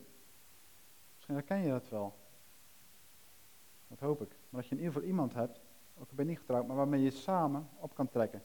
Misschien 1.14 1.35
herken 1.35 1.59
je 1.59 1.70
dat 1.70 1.88
wel. 1.88 2.18
Dat 3.88 4.00
hoop 4.00 4.22
ik. 4.22 4.28
Maar 4.28 4.61
dat 4.61 4.68
je 4.70 4.76
in 4.76 4.80
ieder 4.80 4.92
geval 4.92 5.09
iemand 5.09 5.35
hebt, 5.35 5.61
ook 5.98 6.09
al 6.09 6.16
ben 6.16 6.26
niet 6.26 6.38
getrouwd, 6.38 6.66
maar 6.66 6.76
waarmee 6.76 7.02
je 7.02 7.11
samen 7.11 7.68
op 7.78 7.94
kan 7.94 8.09
trekken. 8.09 8.42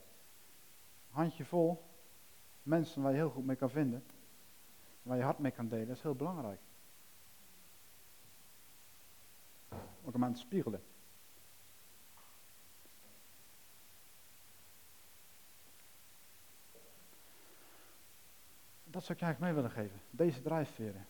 Handje 1.09 1.45
vol 1.45 1.83
mensen 2.63 3.01
waar 3.01 3.11
je 3.11 3.17
heel 3.17 3.29
goed 3.29 3.45
mee 3.45 3.55
kan 3.55 3.69
vinden, 3.69 4.03
waar 5.01 5.17
je 5.17 5.23
hart 5.23 5.39
mee 5.39 5.51
kan 5.51 5.67
delen, 5.67 5.87
dat 5.87 5.95
is 5.95 6.01
heel 6.01 6.15
belangrijk. 6.15 6.59
Ook 10.03 10.15
om 10.15 10.23
aan 10.23 10.33
te 10.33 10.39
spiegelen. 10.39 10.83
Dat 18.99 19.07
zou 19.07 19.19
ik 19.19 19.25
je 19.25 19.29
eigenlijk 19.29 19.55
mee 19.55 19.63
willen 19.63 19.89
geven. 19.89 20.05
Deze 20.11 20.41
drijfveren. 20.41 21.07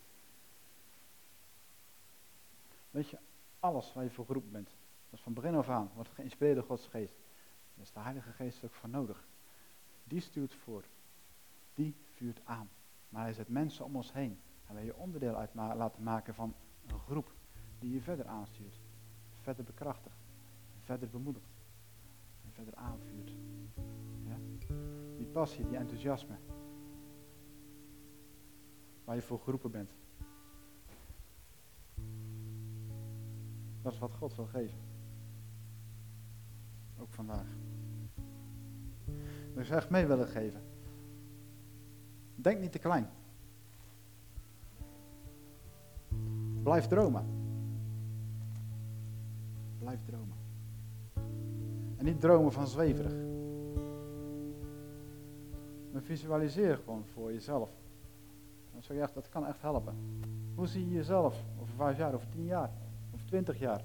Weet 2.91 3.09
je, 3.09 3.17
alles 3.59 3.93
waar 3.93 4.03
je 4.03 4.09
voor 4.09 4.25
geroepen 4.25 4.51
bent, 4.51 4.75
dat 5.09 5.19
van 5.19 5.33
begin 5.33 5.55
af 5.55 5.69
aan, 5.69 5.89
wordt 5.93 6.09
geïnspireerd 6.09 6.55
door 6.55 6.65
Gods 6.65 6.87
geest. 6.87 7.13
Daar 7.73 7.83
is 7.85 7.91
de 7.91 7.99
Heilige 7.99 8.31
Geest 8.31 8.63
ook 8.63 8.73
voor 8.73 8.89
nodig. 8.89 9.27
Die 10.03 10.19
stuurt 10.19 10.53
voor. 10.53 10.83
Die 11.73 11.95
vuurt 12.13 12.39
aan. 12.43 12.69
Maar 13.09 13.23
hij 13.23 13.33
zet 13.33 13.49
mensen 13.49 13.85
om 13.85 13.95
ons 13.95 14.13
heen. 14.13 14.39
En 14.67 14.75
wil 14.75 14.83
je 14.83 14.95
onderdeel 14.95 15.35
uit 15.35 15.53
laten 15.53 16.03
maken 16.03 16.33
van 16.33 16.55
een 16.87 16.99
groep 16.99 17.31
die 17.79 17.93
je 17.93 18.01
verder 18.01 18.25
aanstuurt. 18.25 18.79
Verder 19.41 19.63
bekrachtigt. 19.63 20.17
Verder 20.83 21.09
bemoedigt. 21.09 21.49
En 22.45 22.51
verder 22.51 22.75
aanvuurt. 22.75 23.31
Ja? 24.23 24.37
Die 25.17 25.27
passie, 25.27 25.67
die 25.67 25.77
enthousiasme. 25.77 26.37
Waar 29.09 29.17
je 29.17 29.23
voor 29.23 29.39
geroepen 29.39 29.71
bent. 29.71 29.91
Dat 33.81 33.93
is 33.93 33.99
wat 33.99 34.13
God 34.13 34.35
wil 34.35 34.45
geven. 34.45 34.77
Ook 36.99 37.13
vandaag. 37.13 37.47
Dus 39.53 39.69
ik 39.69 39.75
echt 39.75 39.89
mee 39.89 40.05
willen 40.05 40.27
geven. 40.27 40.61
Denk 42.35 42.59
niet 42.59 42.71
te 42.71 42.79
klein. 42.79 43.09
Blijf 46.63 46.87
dromen. 46.87 47.25
Blijf 49.79 49.99
dromen. 50.05 50.37
En 51.97 52.05
niet 52.05 52.19
dromen 52.19 52.51
van 52.51 52.67
zweverig. 52.67 53.13
Maar 55.91 56.01
visualiseer 56.01 56.77
gewoon 56.77 57.05
voor 57.05 57.33
jezelf. 57.33 57.78
Dat, 58.87 59.29
kan 59.29 59.45
echt 59.45 59.61
helpen. 59.61 59.95
Hoe 60.55 60.67
zie 60.67 60.87
je 60.87 60.93
jezelf 60.93 61.43
over 61.61 61.73
vijf 61.75 61.97
jaar, 61.97 62.13
over 62.13 62.29
tien 62.29 62.45
jaar, 62.45 62.71
over 63.13 63.25
twintig 63.25 63.59
jaar? 63.59 63.83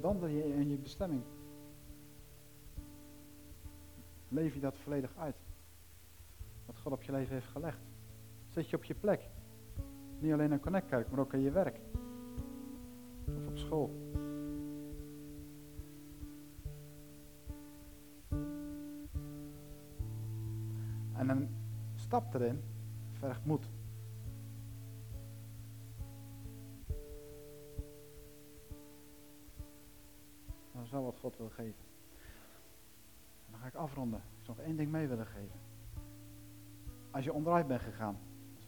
Wandel 0.00 0.28
je 0.28 0.54
in 0.54 0.68
je 0.68 0.76
bestemming. 0.76 1.22
Leef 4.28 4.54
je 4.54 4.60
dat 4.60 4.76
volledig 4.76 5.16
uit. 5.16 5.36
Wat 6.66 6.78
God 6.78 6.92
op 6.92 7.02
je 7.02 7.12
leven 7.12 7.32
heeft 7.32 7.46
gelegd. 7.46 7.80
Zet 8.48 8.70
je 8.70 8.76
op 8.76 8.84
je 8.84 8.94
plek. 8.94 9.28
Niet 10.18 10.32
alleen 10.32 10.52
in 10.52 10.60
Connectkerk, 10.60 11.10
maar 11.10 11.20
ook 11.20 11.32
in 11.32 11.40
je 11.40 11.50
werk. 11.50 11.80
Of 13.36 13.46
op 13.46 13.58
school. 13.58 13.90
En 21.16 21.28
een 21.28 21.48
stap 21.94 22.34
erin 22.34 22.62
vergt 23.12 23.44
moed. 23.44 23.70
Dat 30.72 30.84
is 30.84 30.90
wel 30.90 31.04
wat 31.04 31.18
God 31.18 31.36
wil 31.36 31.48
geven. 31.48 31.84
En 33.46 33.50
dan 33.50 33.60
ga 33.60 33.66
ik 33.66 33.74
afronden. 33.74 34.18
Ik 34.18 34.44
zou 34.44 34.56
nog 34.56 34.66
één 34.66 34.76
ding 34.76 34.90
mee 34.90 35.08
willen 35.08 35.26
geven. 35.26 35.60
Als 37.10 37.24
je 37.24 37.32
onderuit 37.32 37.66
bent 37.66 37.80
gegaan, 37.80 38.18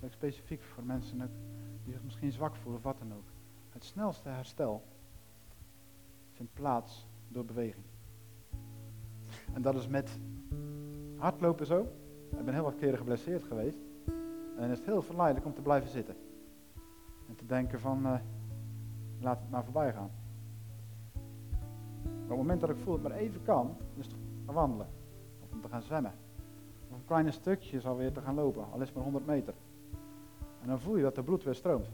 dat 0.00 0.08
is 0.08 0.14
specifiek 0.14 0.62
voor 0.62 0.84
mensen 0.84 1.30
die 1.84 1.92
zich 1.92 2.02
misschien 2.02 2.32
zwak 2.32 2.54
voelen 2.54 2.76
of 2.76 2.82
wat 2.82 2.98
dan 2.98 3.14
ook. 3.14 3.28
Het 3.70 3.84
snelste 3.84 4.28
herstel 4.28 4.82
vindt 6.32 6.52
plaats 6.52 7.06
door 7.28 7.44
beweging. 7.44 7.84
En 9.52 9.62
dat 9.62 9.74
is 9.74 9.88
met 9.88 10.18
hardlopen 11.16 11.66
zo. 11.66 11.86
Ik 12.36 12.44
ben 12.44 12.54
heel 12.54 12.62
wat 12.62 12.76
keren 12.76 12.98
geblesseerd 12.98 13.42
geweest. 13.44 13.78
En 14.58 14.70
is 14.70 14.78
het 14.78 14.86
heel 14.86 15.02
verleidelijk 15.02 15.46
om 15.46 15.54
te 15.54 15.62
blijven 15.62 15.90
zitten. 15.90 16.14
En 17.28 17.34
te 17.34 17.46
denken 17.46 17.80
van, 17.80 18.06
uh, 18.06 18.14
laat 19.20 19.40
het 19.40 19.50
maar 19.50 19.64
voorbij 19.64 19.92
gaan. 19.92 20.10
Maar 22.02 22.22
op 22.22 22.28
het 22.28 22.36
moment 22.36 22.60
dat 22.60 22.70
ik 22.70 22.76
voel 22.76 22.94
dat 22.94 23.02
het 23.02 23.12
maar 23.12 23.20
even 23.20 23.42
kan, 23.42 23.76
is 23.96 24.06
het 24.06 24.14
gaan 24.44 24.54
wandelen. 24.54 24.86
Of 25.42 25.52
om 25.52 25.60
te 25.60 25.68
gaan 25.68 25.82
zwemmen. 25.82 26.12
Of 26.90 26.96
een 26.96 27.04
kleine 27.04 27.30
stukje 27.30 27.82
alweer 27.82 28.12
te 28.12 28.20
gaan 28.20 28.34
lopen, 28.34 28.72
al 28.72 28.80
is 28.80 28.86
het 28.86 28.94
maar 28.94 29.04
100 29.04 29.26
meter. 29.26 29.54
En 30.62 30.68
dan 30.68 30.80
voel 30.80 30.96
je 30.96 31.02
dat 31.02 31.14
de 31.14 31.22
bloed 31.22 31.44
weer 31.44 31.54
stroomt. 31.54 31.88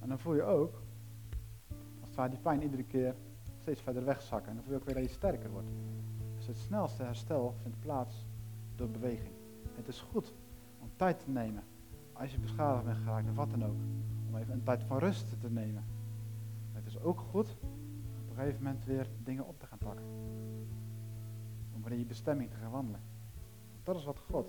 En 0.00 0.08
dan 0.08 0.18
voel 0.18 0.34
je 0.34 0.42
ook, 0.42 0.82
als 2.00 2.10
het 2.14 2.30
die 2.30 2.40
pijn 2.40 2.62
iedere 2.62 2.84
keer 2.84 3.14
steeds 3.60 3.80
verder 3.80 4.04
wegzakken. 4.04 4.48
En 4.48 4.54
dan 4.54 4.64
voel 4.64 4.72
je 4.72 4.80
ook 4.80 4.86
weer 4.86 4.94
dat 4.94 5.04
je 5.04 5.10
sterker 5.10 5.50
wordt. 5.50 5.68
Dus 6.36 6.46
het 6.46 6.56
snelste 6.56 7.02
herstel 7.02 7.54
vindt 7.62 7.80
plaats 7.80 8.26
beweging. 8.88 9.32
Het 9.74 9.88
is 9.88 10.00
goed 10.00 10.32
om 10.78 10.90
tijd 10.96 11.18
te 11.24 11.30
nemen, 11.30 11.62
als 12.12 12.32
je 12.32 12.38
beschadigd 12.38 12.84
bent 12.84 12.96
geraakt 12.96 13.28
of 13.28 13.36
wat 13.36 13.50
dan 13.50 13.64
ook, 13.64 13.76
om 14.28 14.36
even 14.36 14.52
een 14.52 14.62
tijd 14.62 14.82
van 14.82 14.98
rust 14.98 15.40
te 15.40 15.50
nemen. 15.50 15.84
Het 16.72 16.86
is 16.86 17.00
ook 17.00 17.20
goed 17.20 17.56
om 17.60 18.22
op 18.22 18.30
een 18.30 18.36
gegeven 18.36 18.62
moment 18.62 18.84
weer 18.84 19.06
dingen 19.22 19.46
op 19.46 19.58
te 19.58 19.66
gaan 19.66 19.78
pakken. 19.78 20.04
Om 21.74 21.82
weer 21.82 21.92
in 21.92 21.98
je 21.98 22.04
bestemming 22.04 22.50
te 22.50 22.56
gaan 22.56 22.70
wandelen. 22.70 23.00
Dat 23.82 23.96
is 23.96 24.04
wat 24.04 24.18
God 24.18 24.46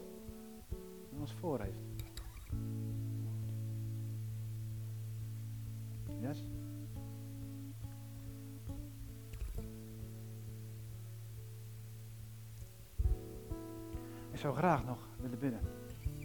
ons 1.19 1.33
voor 1.33 1.59
heeft. 1.61 1.81
Yes? 6.19 6.43
Zou 14.41 14.55
graag 14.55 14.85
nog 14.85 14.97
willen 15.19 15.39
bidden. 15.39 15.59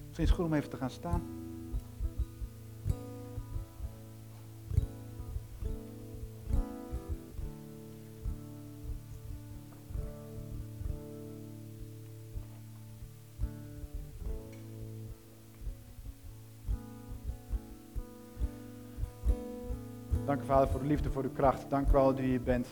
Misschien 0.06 0.24
is 0.24 0.28
het 0.28 0.30
goed 0.30 0.44
om 0.44 0.54
even 0.54 0.70
te 0.70 0.76
gaan 0.76 0.90
staan. 0.90 1.22
Dank 20.24 20.42
u, 20.42 20.44
Vader, 20.44 20.68
voor 20.68 20.80
de 20.80 20.86
liefde, 20.86 21.10
voor 21.10 21.22
uw 21.22 21.32
kracht. 21.32 21.70
Dank 21.70 21.88
u 21.88 21.92
wel 21.92 22.14
wie 22.14 22.34
u 22.34 22.40
bent. 22.40 22.66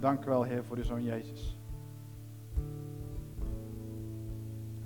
Dank 0.00 0.24
u 0.24 0.28
wel, 0.28 0.42
Heer, 0.42 0.64
voor 0.64 0.76
de 0.76 0.84
Zoon 0.84 1.02
Jezus. 1.02 1.59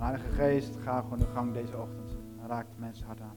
Heilige 0.05 0.29
Geest, 0.29 0.75
ga 0.75 1.01
gewoon 1.01 1.17
de 1.17 1.25
gang 1.25 1.53
deze 1.53 1.77
ochtend. 1.77 2.17
En 2.41 2.47
de 2.47 2.79
mensen 2.79 3.05
hard 3.05 3.21
aan. 3.21 3.35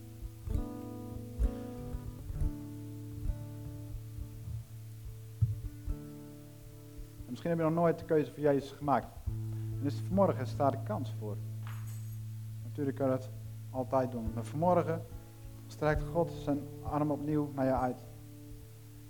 En 7.25 7.31
misschien 7.31 7.51
heb 7.51 7.59
je 7.59 7.65
nog 7.65 7.75
nooit 7.75 7.99
de 7.99 8.05
keuze 8.05 8.33
voor 8.33 8.43
Jezus 8.43 8.71
gemaakt. 8.71 9.09
En 9.27 9.81
dus 9.83 10.01
vanmorgen 10.07 10.47
staat 10.47 10.73
de 10.73 10.83
kans 10.85 11.15
voor. 11.19 11.37
Natuurlijk 12.63 12.97
kan 12.97 13.07
je 13.07 13.13
dat 13.13 13.31
altijd 13.71 14.11
doen. 14.11 14.31
Maar 14.35 14.45
vanmorgen 14.45 15.03
strekt 15.67 16.05
God 16.05 16.31
zijn 16.31 16.61
arm 16.83 17.11
opnieuw 17.11 17.51
naar 17.55 17.67
je 17.67 17.77
uit. 17.77 17.99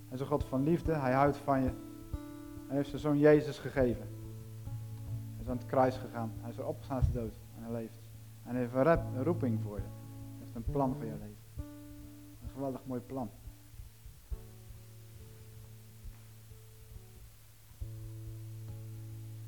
Hij 0.05 0.13
is 0.13 0.19
een 0.19 0.27
God 0.27 0.43
van 0.43 0.63
liefde, 0.63 0.93
hij 0.93 1.13
houdt 1.13 1.37
van 1.37 1.61
je. 1.61 1.71
Hij 2.67 2.75
heeft 2.75 2.89
zijn 2.89 3.01
zoon 3.01 3.17
Jezus 3.17 3.59
gegeven. 3.59 4.07
Hij 5.33 5.41
is 5.41 5.47
aan 5.49 5.57
het 5.57 5.65
kruis 5.65 5.97
gegaan. 5.97 6.31
Hij 6.39 6.49
is 6.49 6.57
er 6.57 6.65
opgestaan 6.65 7.01
de 7.01 7.11
dood 7.11 7.38
en 7.69 7.75
leeft. 7.75 8.01
En 8.43 8.55
hij 8.55 8.59
heeft 8.59 9.15
een 9.15 9.23
roeping 9.23 9.61
voor 9.61 9.75
je. 9.75 9.83
Hij 9.83 10.39
heeft 10.39 10.55
een 10.55 10.71
plan 10.71 10.95
voor 10.95 11.05
je 11.05 11.11
leven. 11.11 11.63
Een 12.43 12.49
geweldig 12.53 12.81
mooi 12.85 13.01
plan. 13.01 13.29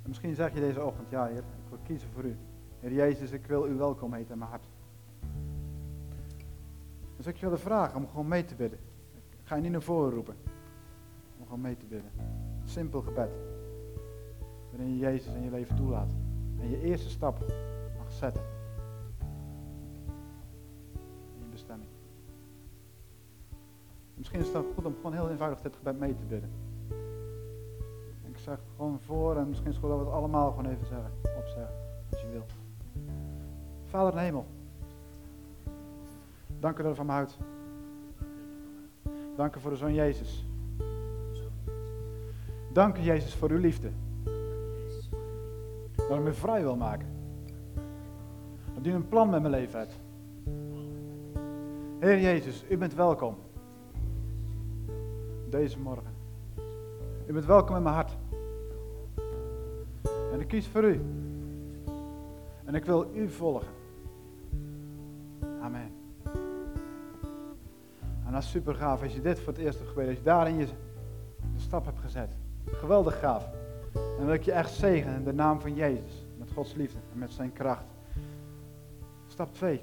Misschien 0.08 0.36
zeg 0.36 0.54
je 0.54 0.60
deze 0.60 0.84
ochtend, 0.84 1.10
ja 1.10 1.26
Heer, 1.26 1.38
ik 1.38 1.70
wil 1.70 1.78
kiezen 1.84 2.10
voor 2.10 2.24
u. 2.24 2.38
Heer 2.80 2.94
Jezus, 2.94 3.32
ik 3.32 3.46
wil 3.46 3.68
u 3.68 3.74
welkom 3.74 4.14
heten 4.14 4.32
in 4.32 4.38
mijn 4.38 4.50
hart. 4.50 4.68
Dus 7.18 7.28
ik 7.28 7.42
wil 7.42 7.50
de 7.50 7.58
vragen 7.58 7.98
om 7.98 8.08
gewoon 8.08 8.28
mee 8.28 8.46
te 8.46 8.56
bidden. 8.56 8.80
Ik 9.14 9.48
ga 9.48 9.56
je 9.56 9.62
niet 9.62 9.72
naar 9.72 9.82
voren 9.82 10.14
roepen. 10.14 10.36
Om 11.38 11.46
gewoon 11.46 11.62
mee 11.62 11.78
te 11.78 11.86
bidden. 11.86 12.12
Simpel 12.64 13.02
gebed. 13.02 13.30
Waarin 14.72 14.90
je 14.90 14.98
Jezus 14.98 15.34
in 15.34 15.44
je 15.44 15.52
leven 15.52 15.76
toelaat. 15.76 16.10
En 16.60 16.70
je 16.70 16.82
eerste 16.82 17.10
stap 17.10 17.44
zetten. 18.22 18.44
In 21.34 21.44
je 21.44 21.52
bestemming. 21.52 21.90
Misschien 24.16 24.40
is 24.40 24.46
het 24.46 24.54
dan 24.54 24.66
goed 24.76 24.86
om 24.86 24.96
gewoon 24.96 25.14
heel 25.14 25.30
eenvoudig 25.30 25.62
dit 25.62 25.76
gebed 25.76 26.00
mee 26.00 26.16
te 26.16 26.24
bidden. 26.24 26.50
Ik 28.32 28.38
zeg 28.38 28.60
gewoon 28.76 29.00
voor 29.00 29.38
en 29.38 29.48
misschien 29.48 29.70
is 29.70 29.76
het 29.76 29.84
goed 29.84 29.94
dat 29.94 30.00
we 30.00 30.06
het 30.06 30.14
allemaal 30.14 30.50
gewoon 30.50 30.66
even 30.66 30.86
zeggen. 30.86 31.12
Opzeggen, 31.38 31.76
als 32.12 32.22
je 32.22 32.28
wil. 32.32 32.46
Vader 33.86 34.10
in 34.10 34.18
de 34.18 34.24
hemel. 34.24 34.46
Dank 36.60 36.80
u 36.80 36.84
dat 36.84 36.92
u 36.92 36.96
van 36.96 37.06
me 37.06 37.12
houdt. 37.12 37.38
Dank 39.36 39.56
u 39.56 39.60
voor 39.60 39.72
de 39.72 39.78
Zoon 39.78 39.94
Jezus. 39.94 40.46
Dank 42.74 42.98
u 42.98 43.02
Jezus 43.02 43.36
voor 43.36 43.50
uw 43.50 43.60
liefde. 43.60 43.90
Dat 45.96 46.18
u 46.18 46.22
me 46.22 46.34
vrij 46.34 46.62
wil 46.62 46.76
maken. 46.76 47.11
Dat 48.82 48.94
een 48.94 49.08
plan 49.08 49.30
met 49.30 49.42
mijn 49.42 49.54
leven 49.54 49.80
hebt. 49.80 50.00
Heer 52.00 52.20
Jezus, 52.20 52.66
u 52.70 52.78
bent 52.78 52.94
welkom. 52.94 53.36
Deze 55.50 55.80
morgen. 55.80 56.12
U 57.28 57.34
bent 57.34 57.46
welkom 57.46 57.76
in 57.76 57.84
mijn 57.84 57.96
hart. 57.96 58.18
En 60.32 60.40
ik 60.40 60.48
kies 60.48 60.68
voor 60.68 60.84
u. 60.84 61.02
En 62.66 62.76
ik 62.76 62.86
wil 62.86 63.06
u 63.14 63.30
volgen. 63.30 63.68
Amen. 65.62 65.92
En 68.26 68.32
dat 68.32 68.42
is 68.42 68.50
super 68.50 68.76
gaaf 68.76 69.04
als 69.04 69.14
je 69.14 69.22
dit 69.22 69.40
voor 69.40 69.54
het 69.54 69.62
eerst 69.62 69.80
hebt. 69.80 69.98
Als 69.98 70.18
je 70.18 70.24
daarin 70.24 70.58
je 70.58 70.68
stap 71.56 71.86
hebt 71.86 72.00
gezet. 72.00 72.30
Geweldig 72.66 73.20
gaaf. 73.20 73.50
En 74.20 74.26
wil 74.26 74.34
ik 74.34 74.44
je 74.44 74.52
echt 74.52 74.72
zegenen 74.74 75.16
in 75.16 75.24
de 75.24 75.34
naam 75.34 75.60
van 75.62 75.76
Jezus. 75.76 76.26
Met 76.38 76.52
Gods 76.52 76.74
liefde 76.74 77.00
en 77.14 77.20
met 77.20 77.32
zijn 77.32 77.54
kracht. 77.54 77.86
Stap 79.42 79.54
2. 79.54 79.82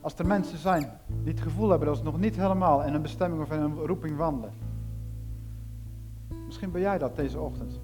Als 0.00 0.14
er 0.14 0.26
mensen 0.26 0.58
zijn 0.58 0.90
die 1.22 1.32
het 1.32 1.40
gevoel 1.40 1.68
hebben 1.68 1.88
dat 1.88 1.96
ze 1.96 2.02
nog 2.02 2.18
niet 2.18 2.36
helemaal 2.36 2.84
in 2.84 2.94
een 2.94 3.02
bestemming 3.02 3.42
of 3.42 3.50
in 3.50 3.60
een 3.60 3.74
roeping 3.74 4.16
wandelen. 4.16 4.52
Misschien 6.46 6.70
ben 6.70 6.80
jij 6.80 6.98
dat 6.98 7.16
deze 7.16 7.40
ochtend. 7.40 7.80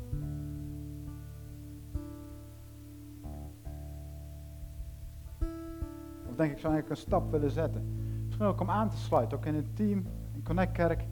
Of 6.28 6.36
denk 6.36 6.52
ik, 6.52 6.58
zou 6.58 6.72
eigenlijk 6.72 6.90
een 6.90 6.96
stap 6.96 7.30
willen 7.30 7.50
zetten. 7.50 7.84
Misschien 8.24 8.46
ook 8.46 8.60
om 8.60 8.70
aan 8.70 8.90
te 8.90 8.96
sluiten, 8.96 9.38
ook 9.38 9.46
in 9.46 9.54
een 9.54 9.72
team, 9.74 10.06
in 10.34 10.42
Connect 10.44 10.72
Kerk, 10.72 11.04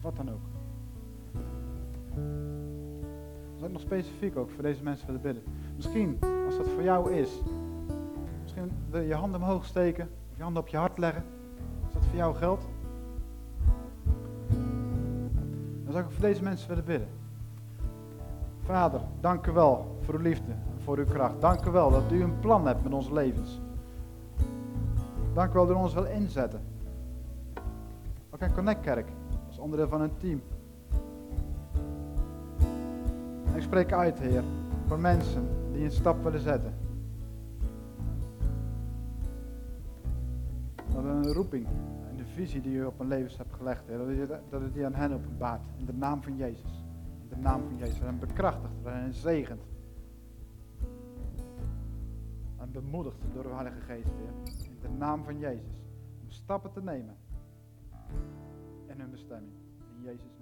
wat 0.00 0.16
dan 0.16 0.30
ook. 0.30 0.44
Zou 3.54 3.66
ik 3.66 3.72
nog 3.72 3.80
specifiek 3.80 4.36
ook 4.36 4.50
voor 4.50 4.62
deze 4.62 4.82
mensen 4.82 5.06
willen 5.06 5.22
bidden. 5.22 5.42
Misschien, 5.76 6.18
als 6.46 6.56
dat 6.56 6.68
voor 6.68 6.82
jou 6.82 7.12
is, 7.12 7.42
misschien 8.54 8.90
wil 8.90 9.00
je 9.00 9.14
handen 9.14 9.42
omhoog 9.42 9.64
steken, 9.64 10.08
of 10.30 10.36
je 10.36 10.42
handen 10.42 10.62
op 10.62 10.68
je 10.68 10.76
hart 10.76 10.98
leggen. 10.98 11.24
Als 11.84 11.92
dat 11.92 12.04
voor 12.04 12.16
jou 12.16 12.34
geldt. 12.34 12.64
Dan 15.84 15.92
zou 15.92 16.04
ik 16.04 16.10
voor 16.10 16.20
deze 16.22 16.42
mensen 16.42 16.68
willen 16.68 16.84
bidden. 16.84 17.08
Vader, 18.64 19.00
dank 19.20 19.46
u 19.46 19.52
wel 19.52 19.98
voor 20.00 20.14
uw 20.14 20.20
liefde 20.20 20.52
en 20.52 20.82
voor 20.82 20.98
uw 20.98 21.04
kracht. 21.04 21.40
Dank 21.40 21.64
u 21.64 21.70
wel 21.70 21.90
dat 21.90 22.12
u 22.12 22.22
een 22.22 22.38
plan 22.40 22.66
hebt 22.66 22.82
met 22.82 22.92
onze 22.92 23.12
levens. 23.12 23.60
Dank 25.32 25.50
u 25.50 25.52
wel 25.52 25.66
dat 25.66 25.76
u 25.76 25.78
ons 25.78 25.94
wil 25.94 26.04
inzetten. 26.04 26.60
Ook 28.30 28.40
in 28.40 28.54
Connect 28.54 28.80
Kerk, 28.80 29.08
als 29.46 29.58
onderdeel 29.58 29.88
van 29.88 30.00
een 30.00 30.16
team. 30.16 30.42
Ik 33.54 33.62
spreek 33.62 33.92
uit, 33.92 34.18
Heer, 34.18 34.42
voor 34.86 34.98
mensen 34.98 35.48
die 35.72 35.84
een 35.84 35.92
stap 35.92 36.22
willen 36.22 36.40
zetten. 36.40 36.83
Een 41.04 41.32
roeping 41.32 41.66
en 42.10 42.16
de 42.16 42.24
visie 42.24 42.60
die 42.60 42.76
u 42.76 42.84
op 42.84 42.98
hun 42.98 43.08
levens 43.08 43.36
hebt 43.36 43.52
gelegd, 43.52 43.82
dat 44.50 44.60
u, 44.62 44.72
die 44.72 44.84
aan 44.84 44.94
hen 44.94 45.12
openbaart. 45.12 45.60
In 45.76 45.86
de 45.86 45.92
naam 45.92 46.22
van 46.22 46.36
Jezus. 46.36 46.84
In 47.22 47.28
de 47.28 47.36
naam 47.36 47.62
van 47.62 47.76
Jezus. 47.76 48.00
En 48.00 48.18
bekrachtigt 48.18 48.84
en 48.84 49.14
zegent. 49.14 49.62
En 52.56 52.72
bemoedigt 52.72 53.16
door 53.34 53.44
uw 53.44 53.54
Heilige 53.54 53.80
Geest. 53.80 54.08
In 54.68 54.78
de 54.80 54.88
naam 54.88 55.24
van 55.24 55.38
Jezus. 55.38 55.82
Om 56.22 56.30
stappen 56.30 56.72
te 56.72 56.82
nemen 56.82 57.16
in 58.86 59.00
hun 59.00 59.10
bestemming. 59.10 59.52
In 59.96 60.02
Jezus'. 60.02 60.33